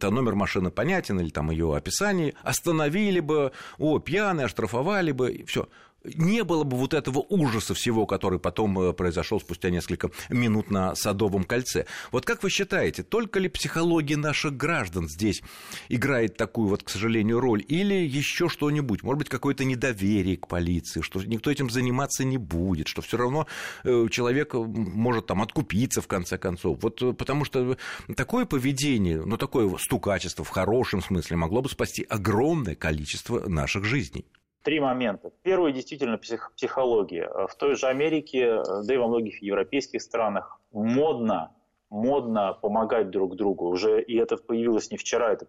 там 0.00 0.14
номер 0.14 0.34
машины 0.34 0.70
понятен 0.70 1.20
или 1.20 1.30
там 1.30 1.50
ее 1.50 1.74
описание, 1.76 2.34
остановили 2.42 3.20
бы, 3.20 3.52
о, 3.78 3.98
пьяный, 3.98 4.44
оштрафовали 4.44 5.12
бы, 5.12 5.44
все 5.46 5.68
не 6.04 6.44
было 6.44 6.64
бы 6.64 6.76
вот 6.76 6.94
этого 6.94 7.24
ужаса 7.28 7.74
всего, 7.74 8.06
который 8.06 8.38
потом 8.38 8.78
э, 8.80 8.92
произошел 8.92 9.40
спустя 9.40 9.70
несколько 9.70 10.10
минут 10.28 10.70
на 10.70 10.94
Садовом 10.94 11.44
кольце. 11.44 11.86
Вот 12.12 12.24
как 12.24 12.42
вы 12.42 12.50
считаете, 12.50 13.02
только 13.02 13.40
ли 13.40 13.48
психология 13.48 14.16
наших 14.16 14.56
граждан 14.56 15.08
здесь 15.08 15.42
играет 15.88 16.36
такую 16.36 16.68
вот, 16.68 16.82
к 16.82 16.88
сожалению, 16.88 17.40
роль, 17.40 17.64
или 17.66 17.94
еще 17.94 18.48
что-нибудь, 18.48 19.02
может 19.02 19.18
быть, 19.18 19.28
какое-то 19.28 19.64
недоверие 19.64 20.36
к 20.36 20.46
полиции, 20.46 21.00
что 21.00 21.22
никто 21.22 21.50
этим 21.50 21.70
заниматься 21.70 22.24
не 22.24 22.38
будет, 22.38 22.88
что 22.88 23.02
все 23.02 23.16
равно 23.16 23.46
э, 23.84 24.06
человек 24.10 24.54
может 24.54 25.26
там 25.26 25.42
откупиться 25.42 26.00
в 26.00 26.06
конце 26.06 26.38
концов. 26.38 26.78
Вот 26.82 27.02
э, 27.02 27.12
потому 27.12 27.44
что 27.44 27.76
такое 28.16 28.44
поведение, 28.44 29.24
ну 29.24 29.36
такое 29.36 29.68
стукачество 29.78 30.44
в 30.44 30.48
хорошем 30.48 31.02
смысле 31.02 31.36
могло 31.36 31.62
бы 31.62 31.68
спасти 31.68 32.04
огромное 32.08 32.74
количество 32.74 33.48
наших 33.48 33.84
жизней. 33.84 34.24
Три 34.68 34.80
момента. 34.80 35.30
Первый 35.44 35.72
действительно 35.72 36.18
псих, 36.18 36.52
психология. 36.54 37.26
В 37.46 37.54
той 37.54 37.74
же 37.74 37.86
Америке, 37.86 38.62
да 38.84 38.92
и 38.92 38.98
во 38.98 39.08
многих 39.08 39.40
европейских 39.42 40.02
странах 40.02 40.60
модно, 40.72 41.56
модно 41.88 42.52
помогать 42.52 43.08
друг 43.08 43.34
другу. 43.34 43.68
Уже 43.68 44.02
и 44.02 44.18
это 44.18 44.36
появилось 44.36 44.90
не 44.90 44.98
вчера, 44.98 45.32
это 45.32 45.46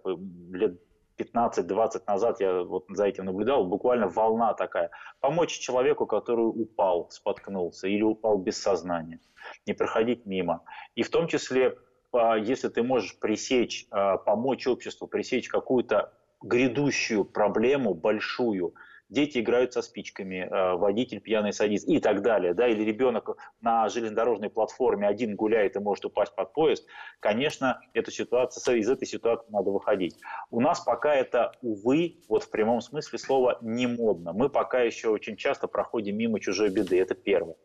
лет 0.54 0.80
15-20 1.18 2.04
назад 2.08 2.40
я 2.40 2.64
вот 2.64 2.86
за 2.88 3.08
этим 3.08 3.26
наблюдал, 3.26 3.66
буквально 3.66 4.08
волна 4.08 4.54
такая. 4.54 4.90
Помочь 5.20 5.60
человеку, 5.60 6.06
который 6.06 6.46
упал, 6.46 7.10
споткнулся 7.12 7.90
или 7.90 8.04
упал 8.04 8.38
без 8.38 8.58
сознания, 8.58 9.20
не 9.66 9.74
проходить 9.74 10.26
мимо. 10.26 10.64
И 10.96 11.04
в 11.04 11.10
том 11.10 11.28
числе, 11.28 11.78
а, 12.14 12.38
если 12.38 12.70
ты 12.70 12.84
можешь 12.84 13.20
пресечь, 13.20 13.86
а, 13.92 14.16
помочь 14.16 14.66
обществу 14.66 15.08
пресечь 15.08 15.50
какую-то 15.50 16.14
грядущую 16.42 17.26
проблему 17.26 17.94
большую– 17.94 18.76
дети 19.10 19.40
играют 19.40 19.74
со 19.74 19.82
спичками, 19.82 20.48
э, 20.50 20.76
водитель 20.76 21.20
пьяный 21.20 21.54
садист 21.54 21.88
и 21.88 22.00
так 22.00 22.22
далее, 22.22 22.54
да, 22.54 22.68
или 22.68 22.84
ребенок 22.84 23.38
на 23.62 23.90
железнодорожной 23.90 24.50
платформе 24.50 25.08
один 25.08 25.36
гуляет 25.36 25.76
и 25.76 25.80
может 25.80 26.06
упасть 26.06 26.36
под 26.36 26.54
поезд, 26.54 26.86
конечно, 27.20 27.82
эта 27.94 28.12
ситуация, 28.12 28.76
из 28.76 28.90
этой 28.90 29.08
ситуации 29.08 29.52
надо 29.52 29.72
выходить. 29.72 30.16
У 30.52 30.62
нас 30.62 30.80
пока 30.80 31.14
это, 31.14 31.52
увы, 31.62 32.18
вот 32.28 32.44
в 32.44 32.52
прямом 32.52 32.82
смысле 32.82 33.20
слова, 33.20 33.58
не 33.62 33.88
модно. 33.88 34.34
Мы 34.34 34.50
пока 34.50 34.82
еще 34.82 35.10
очень 35.10 35.36
часто 35.36 35.68
проходим 35.68 36.18
мимо 36.18 36.40
чужой 36.40 36.70
беды, 36.70 37.00
это 37.00 37.16
первое. 37.16 37.56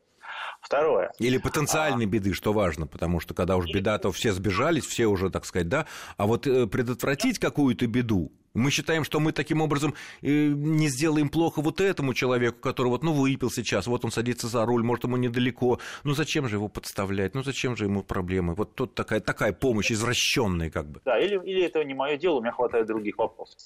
Второе. 0.64 1.12
Или 1.18 1.36
потенциальной 1.36 2.06
а... 2.06 2.08
беды, 2.08 2.32
что 2.32 2.54
важно, 2.54 2.86
потому 2.86 3.20
что 3.20 3.34
когда 3.34 3.56
уж 3.56 3.66
беда, 3.66 3.98
то 3.98 4.10
все 4.12 4.32
сбежались, 4.32 4.86
все 4.86 5.06
уже, 5.06 5.30
так 5.30 5.44
сказать, 5.44 5.68
да. 5.68 5.86
А 6.16 6.26
вот 6.26 6.46
э, 6.46 6.66
предотвратить 6.66 7.38
какую-то 7.38 7.86
беду, 7.86 8.32
мы 8.54 8.70
считаем, 8.70 9.04
что 9.04 9.20
мы 9.20 9.32
таким 9.32 9.60
образом 9.60 9.94
э, 10.22 10.28
не 10.28 10.88
сделаем 10.88 11.28
плохо 11.28 11.60
вот 11.60 11.80
этому 11.80 12.14
человеку, 12.14 12.60
который 12.60 12.88
вот, 12.88 13.02
ну, 13.02 13.12
выпил 13.12 13.50
сейчас, 13.50 13.86
вот 13.86 14.04
он 14.04 14.10
садится 14.10 14.48
за 14.48 14.64
руль, 14.64 14.82
может, 14.82 15.04
ему 15.04 15.16
недалеко. 15.16 15.80
Ну, 16.04 16.14
зачем 16.14 16.48
же 16.48 16.56
его 16.56 16.68
подставлять? 16.68 17.34
Ну, 17.34 17.42
зачем 17.42 17.76
же 17.76 17.84
ему 17.84 18.02
проблемы? 18.02 18.54
Вот 18.54 18.74
тут 18.74 18.94
такая, 18.94 19.20
такая 19.20 19.52
помощь 19.52 19.90
извращенная 19.90 20.70
как 20.70 20.86
бы. 20.86 21.00
Да, 21.04 21.18
или, 21.18 21.36
или 21.44 21.62
это 21.64 21.84
не 21.84 21.94
мое 21.94 22.16
дело, 22.16 22.36
у 22.36 22.40
меня 22.40 22.52
хватает 22.52 22.86
других 22.86 23.18
вопросов. 23.18 23.58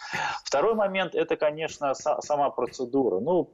Второй 0.43 0.75
момент– 0.75 1.15
это, 1.15 1.37
конечно, 1.37 1.95
сама 1.95 2.51
процедура. 2.51 3.21
Ну, 3.21 3.51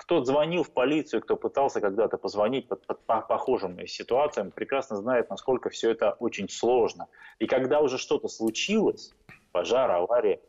кто 0.00 0.24
звонил 0.24 0.62
в 0.62 0.70
полицию, 0.72 1.20
кто 1.20 1.36
пытался 1.36 1.82
когда-то 1.82 2.16
позвонить 2.16 2.68
по, 2.68 2.76
по, 2.76 2.94
по 2.94 3.20
похожим 3.20 3.86
ситуациям, 3.86 4.50
прекрасно 4.50 4.96
знает, 4.96 5.28
насколько 5.28 5.68
все 5.68 5.90
это 5.90 6.12
очень 6.12 6.48
сложно. 6.48 7.08
И 7.38 7.46
когда 7.46 7.80
уже 7.80 7.98
что-то 7.98 8.28
случилось, 8.28 9.12
пожар, 9.52 9.90
авария, 9.90 10.40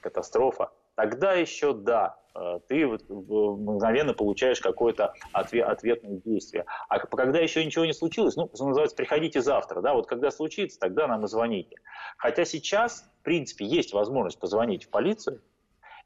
катастрофа, 0.00 0.70
тогда 0.94 1.34
еще 1.34 1.74
да, 1.74 2.16
э, 2.34 2.60
ты 2.66 2.86
мгновенно 2.86 4.14
получаешь 4.14 4.60
какое-то 4.62 5.12
ответ, 5.32 5.68
ответное 5.68 6.22
действие. 6.24 6.64
А 6.88 6.98
когда 6.98 7.40
еще 7.40 7.62
ничего 7.62 7.84
не 7.84 7.92
случилось, 7.92 8.36
ну, 8.36 8.50
что 8.54 8.66
называется, 8.66 8.96
приходите 8.96 9.42
завтра, 9.42 9.82
да, 9.82 9.92
вот 9.92 10.06
когда 10.06 10.30
случится, 10.30 10.80
тогда 10.80 11.06
нам 11.08 11.26
и 11.26 11.28
звоните. 11.28 11.76
Хотя 12.16 12.46
сейчас, 12.46 13.02
в 13.20 13.22
принципе, 13.22 13.66
есть 13.66 13.92
возможность 13.92 14.40
позвонить 14.40 14.84
в 14.84 14.88
полицию, 14.88 15.42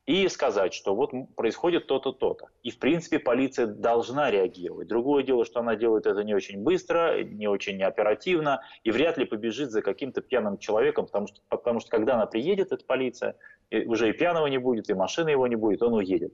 и 0.08 0.26
сказать, 0.30 0.72
что 0.72 0.94
вот 0.94 1.12
происходит 1.36 1.86
то-то, 1.86 2.12
то-то. 2.12 2.46
И, 2.62 2.70
в 2.70 2.78
принципе, 2.78 3.18
полиция 3.18 3.66
должна 3.66 4.30
реагировать. 4.30 4.88
Другое 4.88 5.22
дело, 5.22 5.44
что 5.44 5.60
она 5.60 5.76
делает 5.76 6.06
это 6.06 6.24
не 6.24 6.34
очень 6.34 6.62
быстро, 6.62 7.22
не 7.22 7.46
очень 7.46 7.82
оперативно, 7.82 8.62
и 8.84 8.90
вряд 8.90 9.18
ли 9.18 9.26
побежит 9.26 9.70
за 9.70 9.82
каким-то 9.82 10.22
пьяным 10.22 10.56
человеком, 10.56 11.04
потому 11.04 11.26
что, 11.26 11.40
потому 11.50 11.80
что 11.80 11.90
когда 11.90 12.14
она 12.14 12.24
приедет, 12.24 12.72
эта 12.72 12.86
полиция, 12.86 13.36
уже 13.70 14.08
и 14.08 14.12
пьяного 14.12 14.46
не 14.46 14.58
будет, 14.58 14.88
и 14.88 14.94
машины 14.94 15.30
его 15.30 15.46
не 15.46 15.56
будет, 15.56 15.82
он 15.82 15.94
уедет. 15.94 16.32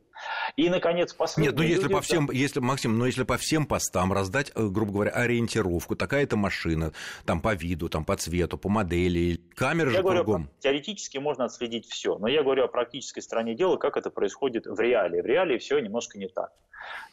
И, 0.57 0.69
наконец, 0.69 1.13
последний... 1.13 1.49
Нет, 1.49 1.57
ну 1.57 1.65
если 1.65 1.83
люди, 1.83 1.95
по 1.95 2.01
всем, 2.01 2.31
если, 2.31 2.61
Максим, 2.61 2.97
ну 2.97 3.07
если 3.07 3.25
по 3.25 3.37
всем 3.37 3.67
постам 3.67 4.13
раздать, 4.13 4.53
э, 4.55 4.69
грубо 4.69 4.93
говоря, 4.93 5.11
ориентировку, 5.11 5.97
такая-то 5.97 6.37
машина, 6.37 6.93
там 7.25 7.41
по 7.41 7.55
виду, 7.55 7.89
там 7.89 8.05
по 8.05 8.17
цвету, 8.17 8.57
по 8.57 8.69
модели, 8.69 9.41
камеры 9.57 9.91
я 9.91 9.97
же 9.97 10.03
говорю, 10.03 10.23
кругом. 10.23 10.51
Теоретически 10.61 11.19
можно 11.19 11.47
отследить 11.47 11.87
все, 11.87 12.19
но 12.19 12.29
я 12.29 12.43
говорю 12.45 12.65
о 12.65 12.69
практической 12.69 13.21
стороне 13.21 13.55
дела, 13.55 13.64
как 13.77 13.97
это 13.97 14.11
происходит 14.11 14.67
в 14.67 14.79
реалии. 14.79 15.21
В 15.21 15.27
реалии 15.27 15.59
все 15.59 15.79
немножко 15.79 16.19
не 16.19 16.29
так. 16.29 16.53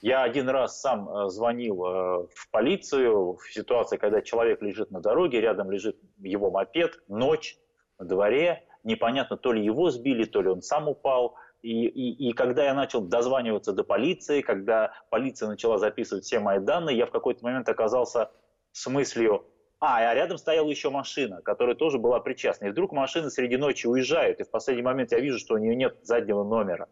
Я 0.02 0.24
один 0.24 0.50
раз 0.50 0.80
сам 0.82 1.10
э, 1.10 1.30
звонил 1.30 1.86
э, 1.86 2.28
в 2.34 2.50
полицию 2.52 3.38
в 3.38 3.54
ситуации, 3.54 3.98
когда 3.98 4.22
человек 4.22 4.62
лежит 4.62 4.92
на 4.92 5.00
дороге, 5.00 5.42
рядом 5.42 5.72
лежит 5.72 5.98
его 6.20 6.52
мопед, 6.52 7.00
ночь, 7.08 7.58
на 8.00 8.06
дворе, 8.06 8.64
непонятно, 8.84 9.38
то 9.38 9.54
ли 9.54 9.64
его 9.64 9.90
сбили, 9.90 10.26
то 10.26 10.42
ли 10.42 10.50
он 10.50 10.62
сам 10.62 10.88
упал. 10.90 11.36
И, 11.62 11.86
и, 11.86 12.30
и 12.30 12.34
когда 12.34 12.66
я 12.66 12.74
начал 12.74 13.02
дозваниваться 13.02 13.74
до 13.74 13.84
полиции, 13.84 14.42
когда 14.42 14.94
полиция 15.10 15.48
начала 15.48 15.78
записывать 15.78 16.26
все 16.26 16.40
мои 16.40 16.60
данные, 16.60 16.98
я 16.98 17.06
в 17.06 17.12
какой-то 17.12 17.44
момент 17.44 17.70
оказался 17.70 18.32
с 18.72 18.88
мыслью, 18.88 19.46
а, 19.82 19.98
а 19.98 20.14
рядом 20.14 20.38
стояла 20.38 20.70
еще 20.70 20.92
машина, 20.92 21.42
которая 21.42 21.76
тоже 21.76 21.98
была 21.98 22.20
причастна. 22.20 22.66
И 22.66 22.70
вдруг 22.70 22.92
машина 22.92 23.32
среди 23.32 23.58
ночи 23.58 23.88
уезжает, 23.88 24.40
и 24.40 24.44
в 24.44 24.52
последний 24.52 24.84
момент 24.84 25.12
я 25.12 25.20
вижу, 25.20 25.40
что 25.40 25.56
у 25.56 25.58
нее 25.58 25.76
нет 25.76 25.98
заднего 26.04 26.44
номера. 26.44 26.88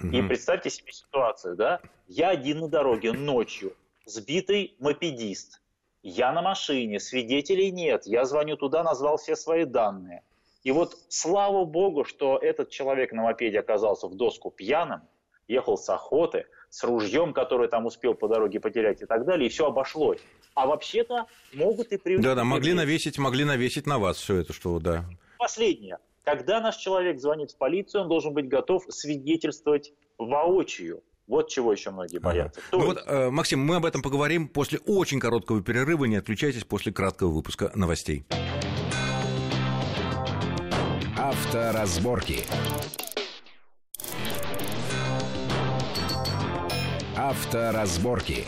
Угу. 0.00 0.08
И 0.08 0.22
представьте 0.22 0.68
себе 0.68 0.92
ситуацию, 0.92 1.56
да? 1.56 1.80
Я 2.06 2.28
один 2.28 2.60
на 2.60 2.68
дороге 2.68 3.12
ночью, 3.12 3.74
сбитый 4.04 4.76
мопедист. 4.78 5.62
Я 6.02 6.30
на 6.32 6.42
машине, 6.42 7.00
свидетелей 7.00 7.70
нет. 7.70 8.06
Я 8.06 8.26
звоню 8.26 8.56
туда, 8.56 8.84
назвал 8.84 9.16
все 9.16 9.34
свои 9.34 9.64
данные. 9.64 10.22
И 10.64 10.70
вот 10.70 10.98
слава 11.08 11.64
богу, 11.64 12.04
что 12.04 12.36
этот 12.36 12.68
человек 12.68 13.12
на 13.12 13.22
мопеде 13.22 13.58
оказался 13.58 14.06
в 14.06 14.14
доску 14.14 14.50
пьяным, 14.50 15.00
ехал 15.48 15.76
с 15.76 15.88
охоты, 15.88 16.46
с 16.70 16.84
ружьем, 16.84 17.32
которое 17.32 17.68
там 17.68 17.86
успел 17.86 18.14
по 18.14 18.28
дороге 18.28 18.60
потерять 18.60 19.02
и 19.02 19.06
так 19.06 19.24
далее, 19.24 19.46
и 19.46 19.50
все 19.50 19.66
обошлось. 19.66 20.20
А 20.54 20.66
вообще-то 20.66 21.26
могут 21.52 21.92
и 21.92 21.96
привлечь. 21.96 22.24
Да, 22.24 22.34
да, 22.34 22.44
могли 22.44 22.74
навесить, 22.74 23.18
могли 23.18 23.44
навесить 23.44 23.86
на 23.86 23.98
вас 23.98 24.18
все 24.18 24.36
это, 24.36 24.52
что 24.52 24.78
да. 24.78 25.04
Последнее. 25.38 25.98
Когда 26.24 26.60
наш 26.60 26.76
человек 26.76 27.18
звонит 27.18 27.52
в 27.52 27.56
полицию, 27.56 28.02
он 28.02 28.08
должен 28.08 28.34
быть 28.34 28.48
готов 28.48 28.84
свидетельствовать 28.90 29.92
воочию. 30.18 31.02
Вот 31.26 31.48
чего 31.48 31.72
еще 31.72 31.90
многие 31.90 32.18
боятся. 32.18 32.60
Ага. 32.70 32.82
Ну 32.82 32.86
вот, 32.86 33.02
э, 33.06 33.30
Максим, 33.30 33.60
мы 33.60 33.76
об 33.76 33.84
этом 33.84 34.02
поговорим 34.02 34.48
после 34.48 34.78
очень 34.80 35.20
короткого 35.20 35.62
перерыва. 35.62 36.06
Не 36.06 36.16
отключайтесь 36.16 36.64
после 36.64 36.92
краткого 36.92 37.30
выпуска 37.30 37.70
новостей. 37.74 38.24
Авторазборки. 41.16 42.44
Авторазборки. 47.18 48.46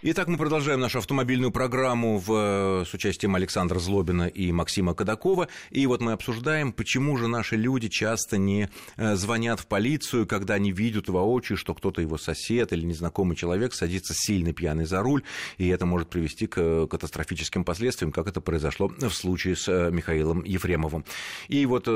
Итак, 0.00 0.28
мы 0.28 0.38
продолжаем 0.38 0.78
нашу 0.78 0.98
автомобильную 0.98 1.50
программу 1.50 2.18
в, 2.18 2.84
с 2.84 2.94
участием 2.94 3.34
Александра 3.34 3.80
Злобина 3.80 4.28
и 4.28 4.52
Максима 4.52 4.94
Кадакова. 4.94 5.48
И 5.70 5.88
вот 5.88 6.00
мы 6.00 6.12
обсуждаем, 6.12 6.72
почему 6.72 7.16
же 7.16 7.26
наши 7.26 7.56
люди 7.56 7.88
часто 7.88 8.38
не 8.38 8.68
э, 8.96 9.16
звонят 9.16 9.58
в 9.58 9.66
полицию, 9.66 10.28
когда 10.28 10.54
они 10.54 10.70
видят 10.70 11.08
воочию, 11.08 11.58
что 11.58 11.74
кто-то 11.74 12.00
его 12.00 12.16
сосед 12.16 12.72
или 12.72 12.84
незнакомый 12.84 13.34
человек 13.34 13.74
садится 13.74 14.14
сильно 14.14 14.52
пьяный 14.52 14.84
за 14.84 15.02
руль, 15.02 15.24
и 15.56 15.66
это 15.66 15.84
может 15.84 16.08
привести 16.08 16.46
к 16.46 16.58
э, 16.58 16.86
катастрофическим 16.88 17.64
последствиям, 17.64 18.12
как 18.12 18.28
это 18.28 18.40
произошло 18.40 18.86
в 18.86 19.10
случае 19.10 19.56
с 19.56 19.66
э, 19.66 19.90
Михаилом 19.90 20.44
Ефремовым. 20.44 21.04
И 21.48 21.66
вот 21.66 21.88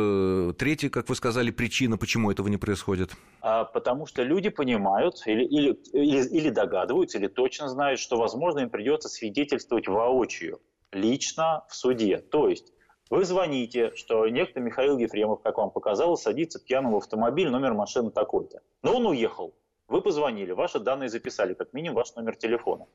третья, 0.59 0.89
как 0.89 1.09
вы 1.09 1.15
сказали, 1.15 1.53
причина, 1.53 1.97
почему 1.97 2.33
этого 2.33 2.49
не 2.49 2.57
происходит. 2.57 3.13
А, 3.43 3.63
потому 3.65 4.07
что 4.07 4.25
люди 4.25 4.49
понимают 4.49 5.23
или, 5.27 5.45
или, 5.45 5.79
или, 5.93 6.29
или 6.29 6.51
догадываются, 6.51 7.19
или 7.19 7.29
точно 7.29 7.69
знают, 7.69 7.92
знают, 7.93 8.01
что, 8.01 8.17
возможно, 8.17 8.61
им 8.61 8.71
придется 8.71 9.09
свидетельствовать 9.09 9.89
воочию, 9.89 10.61
лично 10.93 11.65
в 11.69 11.75
суде. 11.75 12.19
То 12.19 12.49
есть 12.49 12.73
вы 13.11 13.25
звоните, 13.25 13.95
что 13.95 14.27
некто 14.29 14.61
Михаил 14.61 14.99
Ефремов, 14.99 15.43
как 15.43 15.59
вам 15.59 15.71
показалось, 15.71 16.23
садится 16.23 16.59
пьяным 16.59 16.93
в 16.93 16.97
автомобиль, 16.97 17.51
номер 17.51 17.75
машины 17.75 18.11
такой-то. 18.11 18.63
Но 18.83 18.97
он 18.97 19.07
уехал. 19.07 19.55
Вы 19.89 20.01
позвонили, 20.01 20.53
ваши 20.53 20.79
данные 20.79 21.11
записали, 21.11 21.53
как 21.53 21.75
минимум 21.75 21.97
ваш 21.97 22.15
номер 22.15 22.37
телефона. 22.37 22.87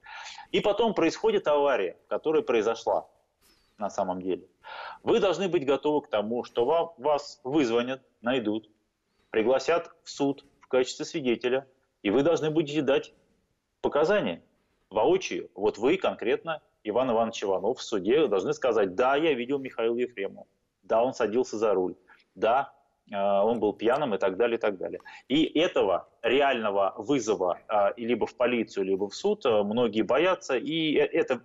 И 0.51 0.61
потом 0.61 0.95
происходит 0.95 1.47
авария, 1.47 1.95
которая 2.07 2.41
произошла 2.41 3.07
на 3.77 3.91
самом 3.91 4.19
деле. 4.21 4.47
Вы 5.03 5.19
должны 5.19 5.47
быть 5.47 5.63
готовы 5.63 6.01
к 6.01 6.09
тому, 6.09 6.43
что 6.43 6.65
вам, 6.65 6.93
вас 6.97 7.39
вызвонят, 7.43 8.01
найдут, 8.21 8.67
пригласят 9.29 9.91
в 10.03 10.09
суд 10.09 10.43
в 10.61 10.67
качестве 10.67 11.05
свидетеля, 11.05 11.67
и 12.01 12.09
вы 12.09 12.23
должны 12.23 12.49
будете 12.49 12.81
дать 12.81 13.13
показания 13.81 14.41
воочию, 14.89 15.49
вот 15.55 15.77
вы 15.77 15.97
конкретно, 15.97 16.61
Иван 16.83 17.11
Иванович 17.11 17.43
Иванов, 17.43 17.79
в 17.79 17.83
суде 17.83 18.27
должны 18.27 18.53
сказать, 18.53 18.95
да, 18.95 19.15
я 19.15 19.33
видел 19.33 19.59
Михаила 19.59 19.97
Ефремова, 19.97 20.47
да, 20.83 21.03
он 21.03 21.13
садился 21.13 21.57
за 21.57 21.73
руль, 21.73 21.95
да, 22.35 22.73
э, 23.11 23.15
он 23.17 23.59
был 23.59 23.73
пьяным 23.73 24.15
и 24.15 24.17
так 24.17 24.37
далее, 24.37 24.57
и 24.57 24.61
так 24.61 24.77
далее. 24.77 25.01
И 25.27 25.43
этого 25.59 26.07
реального 26.21 26.93
вызова 26.97 27.59
э, 27.67 27.93
либо 27.97 28.25
в 28.25 28.35
полицию, 28.35 28.85
либо 28.85 29.09
в 29.09 29.15
суд 29.15 29.45
э, 29.45 29.63
многие 29.63 30.03
боятся, 30.03 30.57
и 30.57 30.93
это 30.93 31.41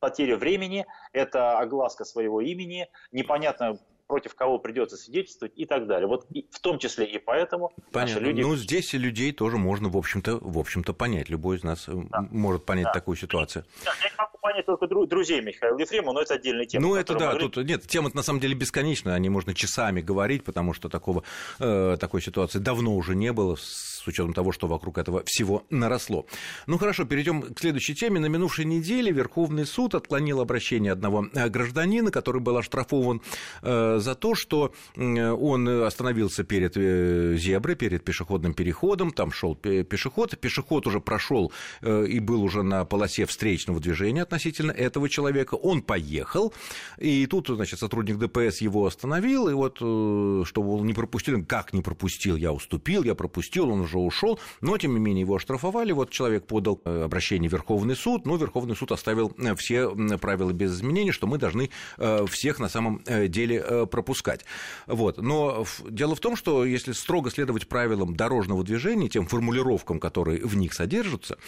потеря 0.00 0.36
времени, 0.36 0.86
это 1.12 1.58
огласка 1.58 2.04
своего 2.04 2.40
имени, 2.40 2.88
непонятно, 3.12 3.78
против 4.06 4.34
кого 4.34 4.58
придется 4.58 4.96
свидетельствовать 4.96 5.52
и 5.56 5.66
так 5.66 5.86
далее. 5.86 6.06
Вот 6.06 6.26
и, 6.30 6.46
в 6.50 6.60
том 6.60 6.78
числе 6.78 7.06
и 7.06 7.18
поэтому 7.18 7.72
Понятно. 7.92 8.00
наши 8.00 8.20
люди... 8.20 8.40
Ну, 8.42 8.56
здесь 8.56 8.94
и 8.94 8.98
людей 8.98 9.32
тоже 9.32 9.56
можно, 9.56 9.88
в 9.88 9.96
общем-то, 9.96 10.38
в 10.40 10.58
общем-то, 10.58 10.92
понять. 10.94 11.28
Любой 11.28 11.56
из 11.56 11.64
нас 11.64 11.88
э, 11.88 11.92
да. 12.10 12.26
может 12.30 12.64
понять 12.64 12.86
да. 12.86 12.92
такую 12.92 13.16
ситуацию. 13.16 13.64
Да, 13.84 13.92
я 14.02 14.08
не 14.08 14.16
могу 14.16 14.35
понять 14.46 14.66
только 14.66 14.86
друзей 14.86 15.40
Михаила 15.40 15.78
Ефремова, 15.78 16.14
но 16.14 16.22
это 16.22 16.34
отдельная 16.34 16.66
тема. 16.66 16.86
Ну, 16.86 16.94
это 16.94 17.14
да, 17.14 17.32
могли... 17.32 17.48
тут 17.48 17.66
нет, 17.66 17.86
тема 17.86 18.10
на 18.14 18.22
самом 18.22 18.38
деле 18.38 18.54
бесконечная, 18.54 19.14
о 19.14 19.18
ней 19.18 19.28
можно 19.28 19.54
часами 19.54 20.00
говорить, 20.00 20.44
потому 20.44 20.72
что 20.72 20.88
такого, 20.88 21.24
э, 21.58 21.96
такой 21.98 22.22
ситуации 22.22 22.60
давно 22.60 22.94
уже 22.94 23.16
не 23.16 23.32
было 23.32 23.56
с 23.56 24.06
учетом 24.06 24.32
того, 24.32 24.52
что 24.52 24.68
вокруг 24.68 24.98
этого 24.98 25.24
всего 25.26 25.64
наросло. 25.70 26.26
Ну 26.68 26.78
хорошо, 26.78 27.04
перейдем 27.04 27.42
к 27.42 27.58
следующей 27.58 27.94
теме. 27.94 28.20
На 28.20 28.26
минувшей 28.26 28.64
неделе 28.64 29.10
Верховный 29.10 29.66
суд 29.66 29.96
отклонил 29.96 30.40
обращение 30.40 30.92
одного 30.92 31.26
э, 31.34 31.48
гражданина, 31.48 32.12
который 32.12 32.40
был 32.40 32.56
оштрафован 32.56 33.20
э, 33.62 33.98
за 33.98 34.14
то, 34.14 34.34
что 34.36 34.72
он 34.96 35.68
остановился 35.82 36.44
перед 36.44 36.76
э, 36.76 37.34
зеброй, 37.36 37.74
перед 37.74 38.04
пешеходным 38.04 38.54
переходом, 38.54 39.10
там 39.10 39.32
шел 39.32 39.56
пешеход, 39.56 40.38
пешеход 40.38 40.86
уже 40.86 41.00
прошел 41.00 41.52
и 41.82 42.20
был 42.20 42.42
уже 42.42 42.62
на 42.62 42.84
полосе 42.84 43.26
встречного 43.26 43.80
движения 43.80 44.22
относительно 44.22 44.35
этого 44.38 45.08
человека, 45.08 45.54
он 45.54 45.82
поехал, 45.82 46.52
и 46.98 47.26
тут, 47.26 47.48
значит, 47.48 47.78
сотрудник 47.78 48.18
ДПС 48.18 48.60
его 48.60 48.86
остановил, 48.86 49.48
и 49.48 49.54
вот, 49.54 49.76
чтобы 49.76 50.74
он 50.74 50.86
не 50.86 50.94
пропустил, 50.94 51.44
как 51.44 51.72
не 51.72 51.82
пропустил, 51.82 52.36
я 52.36 52.52
уступил, 52.52 53.02
я 53.02 53.14
пропустил, 53.14 53.70
он 53.70 53.80
уже 53.80 53.98
ушел, 53.98 54.38
но, 54.60 54.76
тем 54.78 54.94
не 54.94 55.00
менее, 55.00 55.22
его 55.22 55.36
оштрафовали. 55.36 55.92
Вот 55.92 56.10
человек 56.10 56.46
подал 56.46 56.80
э, 56.84 57.04
обращение 57.04 57.48
в 57.48 57.52
Верховный 57.52 57.96
суд, 57.96 58.26
но 58.26 58.36
Верховный 58.36 58.76
суд 58.76 58.92
оставил 58.92 59.32
э, 59.38 59.54
все 59.54 59.88
правила 60.18 60.52
без 60.52 60.74
изменений, 60.74 61.12
что 61.12 61.26
мы 61.26 61.38
должны 61.38 61.70
э, 61.98 62.26
всех 62.26 62.58
на 62.58 62.68
самом 62.68 63.02
деле 63.28 63.86
пропускать. 63.86 64.44
Вот. 64.86 65.18
Но 65.18 65.64
дело 65.88 66.14
в 66.14 66.20
том, 66.20 66.36
что 66.36 66.64
если 66.64 66.92
строго 66.92 67.30
следовать 67.30 67.68
правилам 67.68 68.16
дорожного 68.16 68.64
движения, 68.64 69.08
тем 69.08 69.26
формулировкам, 69.26 70.00
которые 70.00 70.44
в 70.44 70.56
них 70.56 70.74
содержатся, 70.74 71.38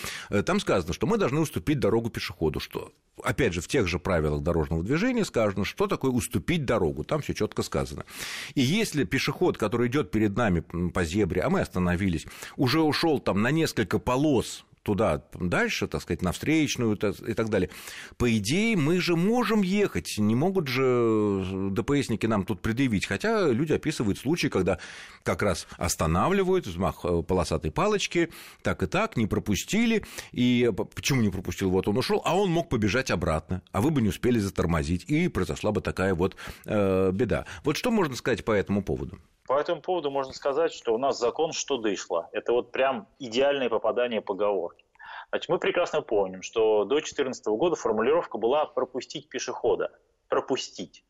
там 0.44 0.60
сказано, 0.60 0.92
что 0.92 1.06
мы 1.06 1.18
должны 1.18 1.40
уступить 1.40 1.78
дорогу 1.78 2.10
пешеходу, 2.10 2.60
что, 2.60 2.77
опять 3.22 3.52
же, 3.52 3.60
в 3.60 3.68
тех 3.68 3.86
же 3.86 3.98
правилах 3.98 4.42
дорожного 4.42 4.82
движения 4.82 5.24
сказано, 5.24 5.64
что 5.64 5.86
такое 5.86 6.10
уступить 6.10 6.64
дорогу, 6.64 7.04
там 7.04 7.20
все 7.20 7.34
четко 7.34 7.62
сказано. 7.62 8.04
И 8.54 8.60
если 8.60 9.04
пешеход, 9.04 9.58
который 9.58 9.88
идет 9.88 10.10
перед 10.10 10.36
нами 10.36 10.60
по 10.60 11.04
зебре, 11.04 11.42
а 11.42 11.50
мы 11.50 11.60
остановились, 11.60 12.26
уже 12.56 12.80
ушел 12.80 13.18
там 13.18 13.42
на 13.42 13.50
несколько 13.50 13.98
полос 13.98 14.64
туда 14.82 15.22
дальше, 15.34 15.86
так 15.86 16.02
сказать, 16.02 16.22
на 16.22 16.32
встречную 16.32 16.96
и 16.96 17.34
так 17.34 17.48
далее. 17.48 17.70
По 18.16 18.36
идее, 18.36 18.76
мы 18.76 19.00
же 19.00 19.16
можем 19.16 19.62
ехать, 19.62 20.16
не 20.18 20.34
могут 20.34 20.68
же 20.68 21.70
ДПСники 21.72 22.26
нам 22.26 22.44
тут 22.44 22.60
предъявить, 22.60 23.06
хотя 23.06 23.48
люди 23.48 23.72
описывают 23.72 24.18
случаи, 24.18 24.48
когда 24.48 24.78
как 25.22 25.42
раз 25.42 25.66
останавливают, 25.76 26.66
взмах 26.66 27.04
э, 27.04 27.22
полосатой 27.22 27.70
палочки, 27.70 28.30
так 28.62 28.82
и 28.82 28.86
так, 28.86 29.16
не 29.16 29.26
пропустили, 29.26 30.04
и 30.32 30.70
почему 30.94 31.20
не 31.22 31.30
пропустил, 31.30 31.70
вот 31.70 31.88
он 31.88 31.98
ушел, 31.98 32.22
а 32.24 32.36
он 32.36 32.50
мог 32.50 32.68
побежать 32.68 33.10
обратно, 33.10 33.62
а 33.72 33.80
вы 33.80 33.90
бы 33.90 34.02
не 34.02 34.08
успели 34.08 34.38
затормозить, 34.38 35.04
и 35.08 35.28
произошла 35.28 35.72
бы 35.72 35.80
такая 35.80 36.14
вот 36.14 36.36
э, 36.64 37.10
беда. 37.12 37.46
Вот 37.64 37.76
что 37.76 37.90
можно 37.90 38.16
сказать 38.16 38.44
по 38.44 38.52
этому 38.52 38.82
поводу? 38.82 39.18
По 39.48 39.58
этому 39.58 39.80
поводу 39.80 40.10
можно 40.10 40.34
сказать, 40.34 40.74
что 40.74 40.94
у 40.94 40.98
нас 40.98 41.18
закон 41.18 41.52
что 41.52 41.78
дышло. 41.78 42.28
Это 42.32 42.52
вот 42.52 42.70
прям 42.70 43.08
идеальное 43.18 43.70
попадание 43.70 44.20
поговорки. 44.20 44.84
Значит, 45.30 45.48
мы 45.48 45.58
прекрасно 45.58 46.02
помним, 46.02 46.42
что 46.42 46.84
до 46.84 46.96
2014 46.96 47.46
года 47.46 47.74
формулировка 47.74 48.36
была 48.36 48.66
«пропустить 48.66 49.30
пешехода». 49.30 49.90
Пропустить. 50.28 51.02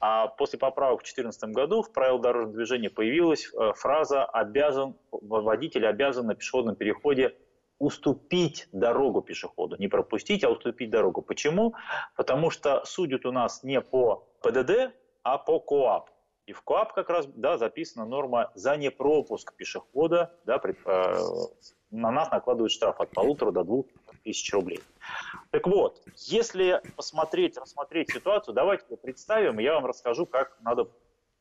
А 0.00 0.26
после 0.26 0.58
поправок 0.58 1.00
в 1.00 1.04
2014 1.04 1.50
году 1.50 1.82
в 1.82 1.92
правилах 1.92 2.22
дорожного 2.22 2.56
движения 2.56 2.90
появилась 2.90 3.48
э, 3.54 3.72
фраза 3.76 4.24
«обязан, 4.24 4.96
водитель 5.12 5.86
обязан 5.86 6.26
на 6.26 6.34
пешеходном 6.34 6.74
переходе 6.74 7.36
уступить 7.78 8.68
дорогу 8.72 9.22
пешеходу. 9.22 9.76
Не 9.78 9.86
пропустить, 9.86 10.42
а 10.42 10.50
уступить 10.50 10.90
дорогу. 10.90 11.22
Почему? 11.22 11.74
Потому 12.16 12.50
что 12.50 12.82
судят 12.84 13.24
у 13.26 13.30
нас 13.30 13.62
не 13.62 13.80
по 13.80 14.26
ПДД, 14.42 14.92
а 15.22 15.38
по 15.38 15.60
КОАП. 15.60 16.10
И 16.50 16.52
в 16.52 16.62
КОАП 16.62 16.94
как 16.94 17.10
раз 17.10 17.28
да, 17.28 17.58
записана 17.58 18.04
норма 18.04 18.50
за 18.56 18.76
непропуск 18.76 19.54
пешехода, 19.54 20.34
да, 20.44 20.58
при, 20.58 20.74
э, 20.84 21.46
на 21.92 22.10
нас 22.10 22.28
накладывают 22.32 22.72
штраф 22.72 23.00
от 23.00 23.10
полутора 23.10 23.52
до 23.52 23.62
двух 23.62 23.86
тысяч 24.24 24.52
рублей. 24.52 24.80
Так 25.52 25.68
вот, 25.68 26.02
если 26.16 26.82
посмотреть, 26.96 27.56
рассмотреть 27.56 28.10
ситуацию, 28.10 28.52
давайте 28.52 28.96
представим, 28.96 29.60
я 29.60 29.74
вам 29.74 29.86
расскажу, 29.86 30.26
как 30.26 30.58
надо 30.62 30.88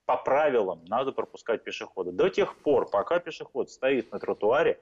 по 0.05 0.15
правилам 0.15 0.85
надо 0.85 1.11
пропускать 1.11 1.63
пешехода. 1.63 2.11
До 2.11 2.29
тех 2.29 2.55
пор, 2.57 2.87
пока 2.87 3.17
пешеход 3.17 3.71
стоит 3.71 4.11
на 4.11 4.19
тротуаре, 4.19 4.79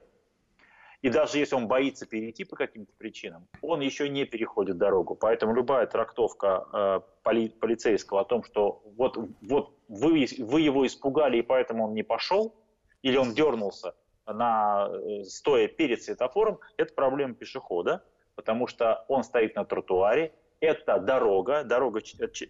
и 1.02 1.10
даже 1.10 1.38
если 1.38 1.54
он 1.54 1.68
боится 1.68 2.06
перейти 2.06 2.44
по 2.44 2.56
каким-то 2.56 2.92
причинам, 2.98 3.46
он 3.62 3.80
еще 3.80 4.08
не 4.08 4.24
переходит 4.24 4.78
дорогу. 4.78 5.14
Поэтому 5.14 5.54
любая 5.54 5.86
трактовка 5.86 6.66
э, 6.72 7.00
поли, 7.22 7.50
полицейского 7.50 8.22
о 8.22 8.24
том, 8.24 8.42
что 8.42 8.82
вот, 8.96 9.16
вот 9.42 9.76
вы, 9.88 10.26
вы 10.38 10.60
его 10.60 10.86
испугали, 10.86 11.38
и 11.38 11.42
поэтому 11.42 11.86
он 11.86 11.94
не 11.94 12.02
пошел, 12.02 12.54
или 13.02 13.16
он 13.16 13.32
дернулся, 13.32 13.94
на, 14.26 14.88
э, 14.90 15.24
стоя 15.24 15.68
перед 15.68 16.02
светофором, 16.02 16.58
это 16.76 16.92
проблема 16.94 17.34
пешехода, 17.34 18.04
потому 18.34 18.66
что 18.66 19.04
он 19.08 19.22
стоит 19.22 19.54
на 19.54 19.64
тротуаре, 19.64 20.34
это 20.60 20.98
дорога, 20.98 21.62
дорога, 21.62 22.00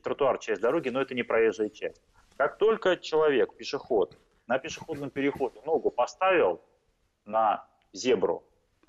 тротуар 0.03 0.39
часть 0.39 0.63
дороги, 0.63 0.89
но 0.89 1.03
это 1.03 1.15
не 1.15 1.23
проезжая 1.23 1.69
часть. 1.69 2.03
Как 2.39 2.57
только 2.57 2.97
человек, 2.97 3.55
пешеход, 3.55 4.17
на 4.47 4.59
пешеходном 4.59 5.11
переходе 5.11 5.61
ногу 5.67 5.91
поставил 5.91 6.63
на 7.27 7.67
зебру, 7.93 8.45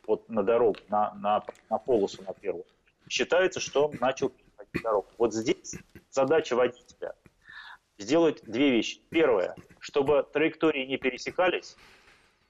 вот 0.08 0.28
на 0.30 0.44
дорогу, 0.44 0.80
на, 0.90 1.14
на, 1.16 1.44
на 1.70 1.78
полосу 1.78 2.24
на 2.24 2.34
первую, 2.34 2.66
считается, 3.08 3.60
что 3.60 3.88
он 3.88 3.98
начал 4.00 4.30
переходить 4.30 4.84
дорогу. 4.84 5.08
Вот 5.18 5.34
здесь 5.34 5.76
задача 6.10 6.56
водителя 6.56 7.16
сделать 7.98 8.42
две 8.44 8.72
вещи. 8.72 9.02
Первое, 9.10 9.56
чтобы 9.80 10.26
траектории 10.32 10.86
не 10.86 10.98
пересекались 10.98 11.76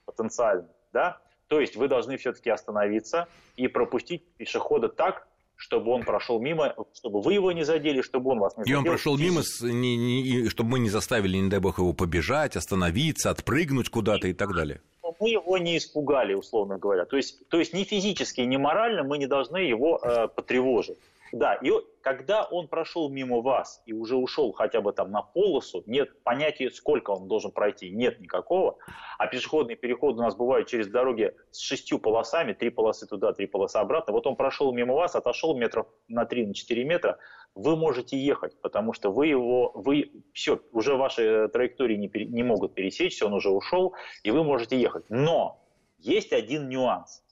потенциально, 0.04 0.68
да, 0.92 1.20
то 1.48 1.60
есть 1.60 1.76
вы 1.76 1.88
должны 1.88 2.16
все-таки 2.16 2.50
остановиться 2.50 3.28
и 3.56 3.66
пропустить 3.66 4.24
пешехода 4.36 4.88
так, 4.88 5.26
чтобы 5.56 5.90
он 5.90 6.04
прошел 6.04 6.40
мимо, 6.40 6.74
чтобы 6.94 7.20
вы 7.20 7.34
его 7.34 7.52
не 7.52 7.64
задели, 7.64 8.00
чтобы 8.00 8.30
он 8.30 8.38
вас 8.38 8.56
не 8.56 8.62
задел. 8.62 8.76
И 8.76 8.78
он 8.78 8.84
прошел 8.84 9.18
мимо, 9.18 9.42
не, 9.60 9.96
не, 9.96 10.48
чтобы 10.48 10.70
мы 10.70 10.78
не 10.78 10.88
заставили, 10.88 11.36
не 11.36 11.50
дай 11.50 11.60
бог, 11.60 11.78
его 11.78 11.92
побежать, 11.92 12.56
остановиться, 12.56 13.30
отпрыгнуть 13.30 13.90
куда-то 13.90 14.28
и 14.28 14.32
так 14.32 14.54
далее 14.54 14.80
мы 15.20 15.28
его 15.28 15.58
не 15.58 15.76
испугали, 15.76 16.34
условно 16.34 16.78
говоря. 16.78 17.04
То 17.04 17.16
есть, 17.16 17.46
то 17.48 17.58
есть 17.58 17.74
ни 17.74 17.84
физически, 17.84 18.40
ни 18.40 18.56
морально 18.56 19.04
мы 19.04 19.18
не 19.18 19.26
должны 19.26 19.58
его 19.58 20.00
э, 20.02 20.28
потревожить. 20.28 20.98
Да, 21.32 21.54
и 21.54 21.70
когда 22.02 22.44
он 22.44 22.68
прошел 22.68 23.08
мимо 23.08 23.40
вас 23.40 23.82
и 23.86 23.92
уже 23.92 24.16
ушел 24.16 24.52
хотя 24.52 24.80
бы 24.80 24.92
там 24.92 25.10
на 25.10 25.22
полосу, 25.22 25.82
нет 25.86 26.22
понятия, 26.24 26.70
сколько 26.70 27.10
он 27.10 27.28
должен 27.28 27.52
пройти, 27.52 27.90
нет 27.90 28.20
никакого. 28.20 28.78
А 29.18 29.26
пешеходные 29.26 29.76
переходы 29.76 30.18
у 30.18 30.22
нас 30.22 30.34
бывают 30.34 30.68
через 30.68 30.88
дороги 30.88 31.32
с 31.50 31.60
шестью 31.60 31.98
полосами, 31.98 32.52
три 32.52 32.70
полосы 32.70 33.06
туда, 33.06 33.32
три 33.32 33.46
полосы 33.46 33.76
обратно. 33.76 34.12
Вот 34.12 34.26
он 34.26 34.36
прошел 34.36 34.72
мимо 34.72 34.94
вас, 34.94 35.14
отошел 35.14 35.56
метров 35.56 35.86
на 36.08 36.24
3-4 36.24 36.84
метра, 36.84 37.18
вы 37.54 37.76
можете 37.76 38.18
ехать, 38.18 38.60
потому 38.60 38.92
что 38.92 39.10
вы 39.12 39.28
его, 39.28 39.72
вы, 39.74 40.12
все, 40.32 40.60
уже 40.72 40.96
ваши 40.96 41.48
траектории 41.48 41.96
не, 41.96 42.08
пере, 42.08 42.26
не 42.26 42.42
могут 42.42 42.74
пересечься, 42.74 43.26
он 43.26 43.34
уже 43.34 43.50
ушел, 43.50 43.94
и 44.24 44.30
вы 44.30 44.42
можете 44.42 44.80
ехать. 44.80 45.04
Но 45.08 45.60
есть 45.98 46.32
один 46.32 46.68
нюанс. 46.68 47.22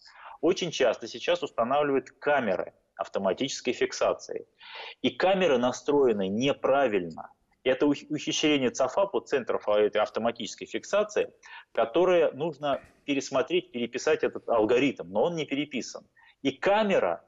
Очень 0.41 0.71
часто 0.71 1.09
сейчас 1.09 1.43
устанавливают 1.43 2.11
камеры 2.11 2.75
автоматической 2.99 3.73
фиксации. 3.73 4.47
И 5.01 5.11
камеры 5.11 5.57
настроены 5.59 6.29
неправильно. 6.29 7.33
Это 7.65 7.87
ухищрение 7.87 8.71
ЦАФАПу, 8.71 9.21
центров 9.21 9.67
автоматической 9.69 10.67
фиксации, 10.67 11.33
которое 11.73 12.31
нужно 12.33 12.81
пересмотреть, 13.05 13.73
переписать 13.73 14.23
этот 14.25 14.49
алгоритм, 14.49 15.09
но 15.09 15.25
он 15.25 15.37
не 15.37 15.45
переписан. 15.45 16.07
И 16.43 16.53
камера 16.53 17.25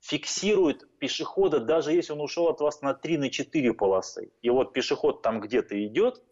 фиксирует 0.00 0.98
пешехода, 0.98 1.60
даже 1.60 1.92
если 1.92 2.12
он 2.12 2.20
ушел 2.20 2.48
от 2.48 2.60
вас 2.60 2.82
на 2.82 2.92
3-4 2.92 3.72
на 3.72 3.72
полосы. 3.72 4.32
И 4.42 4.50
вот 4.50 4.72
пешеход 4.72 5.22
там 5.22 5.40
где-то 5.40 5.82
идет, 5.86 6.22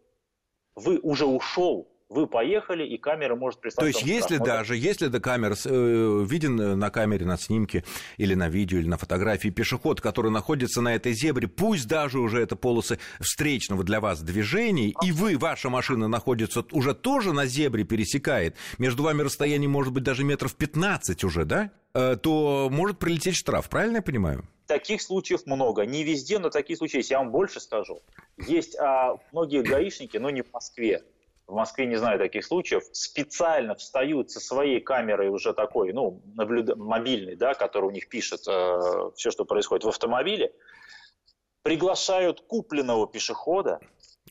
вы 0.74 0.98
уже 0.98 1.26
ушел, 1.26 1.91
вы 2.12 2.26
поехали, 2.26 2.84
и 2.86 2.98
камера 2.98 3.34
может 3.34 3.60
прислать... 3.60 3.80
То 3.80 3.86
есть, 3.86 4.02
если 4.02 4.36
штраф. 4.36 4.46
даже, 4.46 4.76
если 4.76 5.06
до 5.08 5.20
камер, 5.20 5.54
э, 5.64 6.24
виден 6.28 6.78
на 6.78 6.90
камере, 6.90 7.24
на 7.24 7.38
снимке, 7.38 7.84
или 8.18 8.34
на 8.34 8.48
видео, 8.48 8.78
или 8.78 8.88
на 8.88 8.98
фотографии 8.98 9.48
пешеход, 9.48 10.00
который 10.00 10.30
находится 10.30 10.80
на 10.80 10.94
этой 10.94 11.12
зебре, 11.14 11.48
пусть 11.48 11.88
даже 11.88 12.18
уже 12.18 12.40
это 12.40 12.54
полосы 12.54 12.98
встречного 13.20 13.82
для 13.82 14.00
вас 14.00 14.20
движения, 14.20 14.92
и 15.02 15.12
вы, 15.12 15.38
ваша 15.38 15.70
машина 15.70 16.06
находится 16.08 16.64
уже 16.70 16.94
тоже 16.94 17.32
на 17.32 17.46
зебре, 17.46 17.84
пересекает, 17.84 18.56
между 18.78 19.02
вами 19.02 19.22
расстояние 19.22 19.68
может 19.68 19.92
быть 19.92 20.04
даже 20.04 20.24
метров 20.24 20.54
15 20.54 21.24
уже, 21.24 21.44
да? 21.44 21.70
Э, 21.94 22.16
то 22.16 22.68
может 22.70 22.98
прилететь 22.98 23.36
штраф, 23.36 23.68
правильно 23.68 23.96
я 23.96 24.02
понимаю? 24.02 24.44
Таких 24.66 25.02
случаев 25.02 25.44
много. 25.46 25.84
Не 25.84 26.04
везде, 26.04 26.38
но 26.38 26.48
такие 26.48 26.76
случаи 26.76 26.98
есть. 26.98 27.10
Я 27.10 27.18
вам 27.18 27.30
больше 27.30 27.60
скажу. 27.60 28.00
Есть 28.46 28.78
а, 28.78 29.18
многие 29.32 29.62
гаишники, 29.62 30.16
но 30.16 30.30
не 30.30 30.42
в 30.42 30.50
Москве, 30.52 31.02
в 31.46 31.54
Москве 31.54 31.86
не 31.86 31.96
знаю 31.96 32.18
таких 32.18 32.44
случаев, 32.44 32.84
специально 32.92 33.74
встают 33.74 34.30
со 34.30 34.40
своей 34.40 34.80
камерой 34.80 35.28
уже 35.28 35.52
такой, 35.52 35.92
ну, 35.92 36.22
наблюд... 36.34 36.76
мобильной, 36.76 37.36
да, 37.36 37.54
который 37.54 37.86
у 37.86 37.90
них 37.90 38.08
пишет 38.08 38.42
э, 38.48 39.10
все, 39.16 39.30
что 39.30 39.44
происходит 39.44 39.84
в 39.84 39.88
автомобиле, 39.88 40.52
приглашают 41.62 42.40
купленного 42.40 43.06
пешехода, 43.06 43.80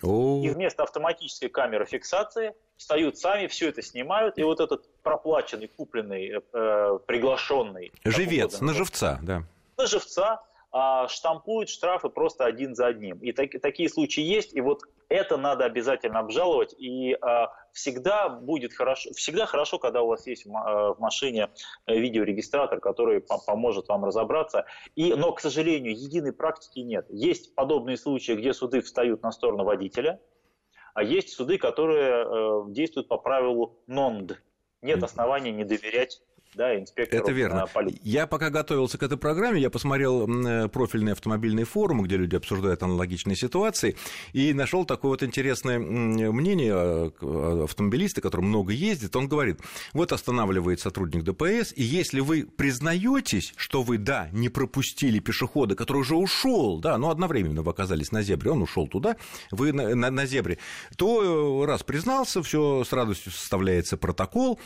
и 0.02 0.50
вместо 0.50 0.84
автоматической 0.84 1.50
камеры 1.50 1.86
фиксации 1.86 2.56
встают 2.78 3.17
сами, 3.17 3.47
все 3.47 3.69
это 3.69 3.82
снимают, 3.82 4.38
и 4.39 4.43
вот 4.43 4.60
этот 4.60 4.89
проплаченный, 5.04 5.67
купленный, 5.67 6.41
э, 6.54 7.00
приглашенный... 7.06 7.91
Живец, 8.04 8.62
на 8.62 8.74
живца, 8.74 9.19
да. 9.21 9.43
На 9.78 9.86
живца 9.86 10.41
штампуют 11.07 11.69
штрафы 11.69 12.10
просто 12.10 12.45
один 12.45 12.75
за 12.75 12.88
одним. 12.88 13.17
И 13.19 13.34
так, 13.34 13.49
такие 13.62 13.89
случаи 13.89 14.21
есть, 14.21 14.53
и 14.53 14.62
вот 14.62 14.84
это 15.12 15.36
надо 15.36 15.65
обязательно 15.65 16.19
обжаловать, 16.19 16.73
и 16.77 17.13
а, 17.21 17.51
всегда 17.73 18.29
будет 18.29 18.73
хорошо, 18.73 19.12
всегда 19.13 19.45
хорошо, 19.45 19.77
когда 19.77 20.01
у 20.01 20.07
вас 20.07 20.25
есть 20.25 20.45
в, 20.45 20.55
а, 20.55 20.95
машине 20.99 21.49
э, 21.86 21.97
видеорегистратор, 21.97 22.79
который 22.79 23.19
по 23.19 23.38
поможет 23.38 23.89
вам 23.89 24.05
разобраться. 24.05 24.65
И, 24.95 25.13
но, 25.13 25.34
к 25.34 25.41
сожалению, 25.41 25.93
единой 25.93 26.31
практики 26.31 26.79
нет. 26.79 27.05
Есть 27.10 27.53
подобные 27.55 27.97
случаи, 27.97 28.31
где 28.34 28.53
суды 28.53 28.79
встают 28.81 29.21
на 29.21 29.31
сторону 29.31 29.65
водителя, 29.65 30.21
а 30.93 31.03
есть 31.03 31.34
суды, 31.34 31.57
которые 31.57 32.25
э, 32.25 32.63
действуют 32.69 33.10
по 33.10 33.17
правилу 33.17 33.81
НОНД. 33.88 34.41
Нет 34.81 35.03
оснований 35.03 35.51
не 35.51 35.65
доверять 35.65 36.21
да, 36.53 36.77
инспектору 36.77 37.23
Это 37.23 37.31
верно. 37.31 37.65
Полиции. 37.67 38.01
Я 38.03 38.27
пока 38.27 38.49
готовился 38.49 38.97
к 38.97 39.03
этой 39.03 39.17
программе, 39.17 39.61
я 39.61 39.69
посмотрел 39.69 40.27
э, 40.27 40.67
профильные 40.67 41.13
автомобильные 41.13 41.65
форумы, 41.65 42.03
где 42.03 42.17
люди 42.17 42.35
обсуждают 42.35 42.83
аналогичные 42.83 43.37
ситуации, 43.37 43.95
и 44.33 44.53
нашел 44.53 44.83
такое 44.83 45.11
вот 45.11 45.23
интересное 45.23 45.79
мнение 45.79 47.13
э, 47.21 47.63
автомобилиста, 47.63 48.19
который 48.19 48.41
много 48.41 48.73
ездит. 48.73 49.15
Он 49.15 49.29
говорит, 49.29 49.61
вот 49.93 50.11
останавливает 50.11 50.81
сотрудник 50.81 51.23
ДПС, 51.23 51.71
и 51.73 51.83
если 51.83 52.19
вы 52.19 52.43
признаетесь, 52.43 53.53
что 53.55 53.81
вы, 53.81 53.97
да, 53.97 54.27
не 54.33 54.49
пропустили 54.49 55.19
пешехода, 55.19 55.75
который 55.75 55.99
уже 55.99 56.15
ушел, 56.15 56.79
да, 56.79 56.97
но 56.97 57.11
одновременно 57.11 57.61
вы 57.61 57.71
оказались 57.71 58.11
на 58.11 58.23
зебре, 58.23 58.51
он 58.51 58.61
ушел 58.61 58.87
туда, 58.87 59.15
вы 59.51 59.71
на, 59.71 59.95
на, 59.95 60.11
на 60.11 60.25
зебре, 60.25 60.57
то 60.97 61.63
э, 61.63 61.65
раз 61.65 61.83
признался, 61.83 62.43
все 62.43 62.83
с 62.83 62.91
радостью 62.91 63.31
составляется 63.31 63.95
протокол, 63.95 64.59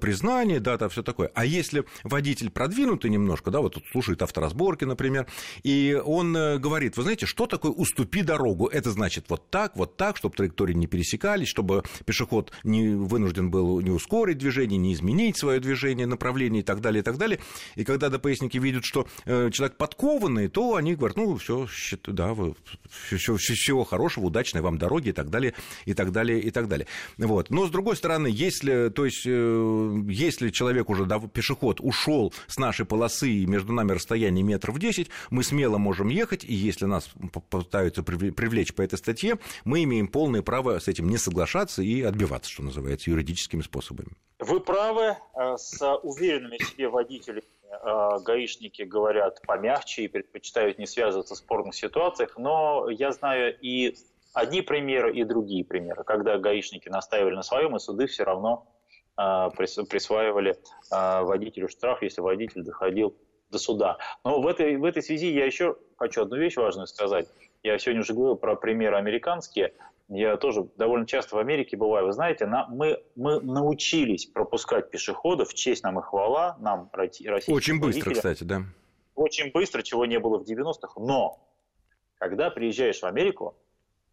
признание, 0.00 0.60
дата, 0.60 0.88
все 0.88 1.02
такое. 1.02 1.31
А 1.34 1.44
если 1.44 1.84
водитель 2.04 2.50
продвинутый 2.50 3.10
немножко, 3.10 3.50
да, 3.50 3.60
вот 3.60 3.74
тут 3.74 3.84
слушает 3.90 4.22
авторазборки, 4.22 4.84
например, 4.84 5.26
и 5.62 6.00
он 6.04 6.36
э, 6.36 6.58
говорит, 6.58 6.96
вы 6.96 7.02
знаете, 7.02 7.26
что 7.26 7.46
такое 7.46 7.72
уступи 7.72 8.22
дорогу? 8.22 8.66
Это 8.66 8.90
значит 8.90 9.26
вот 9.28 9.50
так, 9.50 9.76
вот 9.76 9.96
так, 9.96 10.16
чтобы 10.16 10.34
траектории 10.34 10.74
не 10.74 10.86
пересекались, 10.86 11.48
чтобы 11.48 11.82
пешеход 12.04 12.52
не 12.64 12.94
вынужден 12.94 13.50
был 13.50 13.80
не 13.80 13.90
ускорить 13.90 14.38
движение, 14.38 14.78
не 14.78 14.92
изменить 14.94 15.36
свое 15.36 15.60
движение, 15.60 16.06
направление 16.06 16.62
и 16.62 16.64
так 16.64 16.80
далее, 16.80 17.00
и 17.00 17.04
так 17.04 17.18
далее. 17.18 17.40
И 17.76 17.84
когда 17.84 18.08
ДПСники 18.08 18.58
видят, 18.58 18.84
что 18.84 19.06
э, 19.24 19.50
человек 19.50 19.76
подкованный, 19.76 20.48
то 20.48 20.76
они 20.76 20.94
говорят, 20.94 21.16
ну, 21.16 21.36
все, 21.36 21.66
да, 22.06 22.34
все, 23.10 23.36
всего 23.36 23.84
хорошего, 23.84 24.26
удачной 24.26 24.60
вам 24.60 24.78
дороги 24.78 25.08
и 25.08 25.12
так 25.12 25.30
далее, 25.30 25.54
и 25.84 25.94
так 25.94 26.12
далее, 26.12 26.40
и 26.40 26.50
так 26.50 26.68
далее. 26.68 26.86
Вот. 27.18 27.50
Но, 27.50 27.66
с 27.66 27.70
другой 27.70 27.96
стороны, 27.96 28.28
если, 28.30 28.88
то 28.90 29.04
есть, 29.04 29.22
э, 29.26 30.02
если 30.08 30.50
человек 30.50 30.90
уже 30.90 31.06
пешеход 31.28 31.80
ушел 31.80 32.32
с 32.46 32.58
нашей 32.58 32.86
полосы, 32.86 33.28
и 33.28 33.46
между 33.46 33.72
нами 33.72 33.92
расстояние 33.92 34.44
метров 34.44 34.78
10, 34.78 35.08
мы 35.30 35.42
смело 35.42 35.78
можем 35.78 36.08
ехать, 36.08 36.44
и 36.44 36.54
если 36.54 36.86
нас 36.86 37.10
пытаются 37.50 38.02
привлечь 38.02 38.74
по 38.74 38.82
этой 38.82 38.98
статье, 38.98 39.38
мы 39.64 39.84
имеем 39.84 40.08
полное 40.08 40.42
право 40.42 40.78
с 40.78 40.88
этим 40.88 41.08
не 41.08 41.18
соглашаться 41.18 41.82
и 41.82 42.02
отбиваться, 42.02 42.50
что 42.50 42.62
называется, 42.62 43.10
юридическими 43.10 43.62
способами. 43.62 44.10
Вы 44.38 44.60
правы, 44.60 45.16
э, 45.34 45.56
с 45.56 45.80
уверенными 46.02 46.58
себе 46.58 46.88
водителями 46.88 47.44
э, 47.70 48.24
гаишники 48.24 48.82
говорят 48.82 49.40
помягче 49.46 50.04
и 50.04 50.08
предпочитают 50.08 50.78
не 50.78 50.86
связываться 50.86 51.34
в 51.34 51.38
спорных 51.38 51.74
ситуациях, 51.74 52.36
но 52.36 52.88
я 52.90 53.12
знаю 53.12 53.56
и 53.60 53.94
одни 54.32 54.62
примеры, 54.62 55.14
и 55.14 55.24
другие 55.24 55.64
примеры, 55.64 56.04
когда 56.04 56.38
гаишники 56.38 56.88
настаивали 56.88 57.34
на 57.34 57.42
своем, 57.42 57.76
и 57.76 57.78
суды 57.78 58.06
все 58.06 58.24
равно 58.24 58.66
присваивали 59.16 60.56
а, 60.90 61.22
водителю 61.22 61.68
штраф, 61.68 62.02
если 62.02 62.20
водитель 62.20 62.62
доходил 62.62 63.14
до 63.50 63.58
суда. 63.58 63.98
Но 64.24 64.40
в 64.40 64.46
этой, 64.46 64.76
в 64.76 64.84
этой 64.84 65.02
связи 65.02 65.30
я 65.30 65.44
еще 65.44 65.76
хочу 65.96 66.22
одну 66.22 66.36
вещь 66.36 66.56
важную 66.56 66.86
сказать. 66.86 67.28
Я 67.62 67.78
сегодня 67.78 68.00
уже 68.00 68.14
говорил 68.14 68.36
про 68.36 68.56
примеры 68.56 68.96
американские. 68.96 69.74
Я 70.08 70.36
тоже 70.36 70.66
довольно 70.76 71.06
часто 71.06 71.36
в 71.36 71.38
Америке 71.38 71.76
бываю. 71.76 72.06
Вы 72.06 72.12
знаете, 72.12 72.46
на, 72.46 72.66
мы, 72.66 73.02
мы 73.14 73.40
научились 73.40 74.26
пропускать 74.26 74.90
пешеходов, 74.90 75.54
честь 75.54 75.84
нам 75.84 75.98
и 76.00 76.02
хвала, 76.02 76.56
нам, 76.60 76.90
российским 76.92 77.54
Очень 77.54 77.80
быстро, 77.80 78.12
кстати, 78.12 78.44
да. 78.44 78.62
Очень 79.14 79.52
быстро, 79.52 79.82
чего 79.82 80.04
не 80.06 80.18
было 80.18 80.38
в 80.38 80.42
90-х. 80.42 81.00
Но, 81.00 81.38
когда 82.18 82.50
приезжаешь 82.50 83.00
в 83.00 83.04
Америку, 83.04 83.54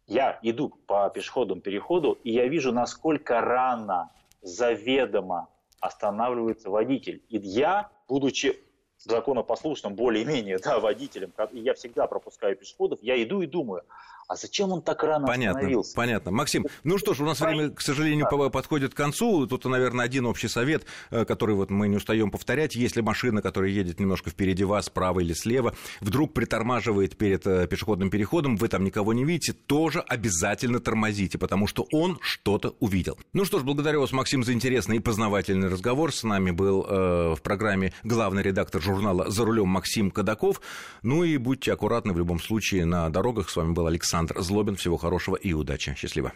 я 0.06 0.38
иду 0.42 0.70
по 0.86 1.10
пешеходному 1.10 1.60
переходу, 1.60 2.18
и 2.24 2.32
я 2.32 2.46
вижу, 2.46 2.72
насколько 2.72 3.40
рано 3.40 4.10
заведомо 4.42 5.48
останавливается 5.80 6.70
водитель. 6.70 7.22
И 7.28 7.38
я, 7.38 7.90
будучи 8.08 8.58
законопослушным 8.98 9.94
более-менее 9.94 10.58
да, 10.58 10.78
водителем, 10.78 11.32
я 11.52 11.74
всегда 11.74 12.06
пропускаю 12.06 12.56
пешеходов, 12.56 12.98
я 13.02 13.22
иду 13.22 13.40
и 13.40 13.46
думаю, 13.46 13.82
а 14.30 14.36
зачем 14.36 14.70
он 14.70 14.80
так 14.80 15.02
рано 15.02 15.26
понятно, 15.26 15.58
остановился? 15.58 15.96
Понятно. 15.96 16.30
Максим, 16.30 16.64
ну 16.84 16.98
что 16.98 17.14
ж, 17.14 17.20
у 17.20 17.24
нас 17.24 17.40
время, 17.40 17.70
к 17.70 17.80
сожалению, 17.80 18.28
да. 18.30 18.48
подходит 18.48 18.94
к 18.94 18.96
концу. 18.96 19.48
Тут, 19.48 19.64
наверное, 19.64 20.04
один 20.04 20.24
общий 20.24 20.46
совет, 20.46 20.84
э, 21.10 21.24
который 21.24 21.56
вот 21.56 21.70
мы 21.70 21.88
не 21.88 21.96
устаем 21.96 22.30
повторять. 22.30 22.76
Если 22.76 23.00
машина, 23.00 23.42
которая 23.42 23.72
едет 23.72 23.98
немножко 23.98 24.30
впереди 24.30 24.62
вас, 24.62 24.86
справа 24.86 25.18
или 25.18 25.32
слева, 25.32 25.74
вдруг 26.00 26.32
притормаживает 26.32 27.16
перед 27.16 27.44
э, 27.44 27.66
пешеходным 27.66 28.08
переходом, 28.08 28.56
вы 28.56 28.68
там 28.68 28.84
никого 28.84 29.12
не 29.12 29.24
видите, 29.24 29.52
тоже 29.52 29.98
обязательно 29.98 30.78
тормозите, 30.78 31.36
потому 31.36 31.66
что 31.66 31.88
он 31.90 32.16
что-то 32.20 32.76
увидел. 32.78 33.18
Ну 33.32 33.44
что 33.44 33.58
ж, 33.58 33.64
благодарю 33.64 34.00
вас, 34.00 34.12
Максим, 34.12 34.44
за 34.44 34.52
интересный 34.52 34.98
и 34.98 35.00
познавательный 35.00 35.68
разговор. 35.68 36.14
С 36.14 36.22
нами 36.22 36.52
был 36.52 36.86
э, 36.88 37.34
в 37.34 37.42
программе 37.42 37.92
главный 38.04 38.44
редактор 38.44 38.80
журнала 38.80 39.28
«За 39.28 39.44
рулем» 39.44 39.66
Максим 39.66 40.12
Кадаков. 40.12 40.60
Ну 41.02 41.24
и 41.24 41.36
будьте 41.36 41.72
аккуратны 41.72 42.12
в 42.12 42.18
любом 42.18 42.38
случае 42.38 42.84
на 42.84 43.08
дорогах. 43.08 43.50
С 43.50 43.56
вами 43.56 43.72
был 43.72 43.88
Александр 43.88 44.19
Александр 44.20 44.42
Злобин. 44.42 44.76
Всего 44.76 44.98
хорошего 44.98 45.36
и 45.36 45.54
удачи. 45.54 45.94
Счастливо. 45.96 46.32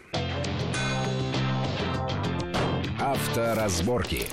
Авторазборки. 2.99 4.27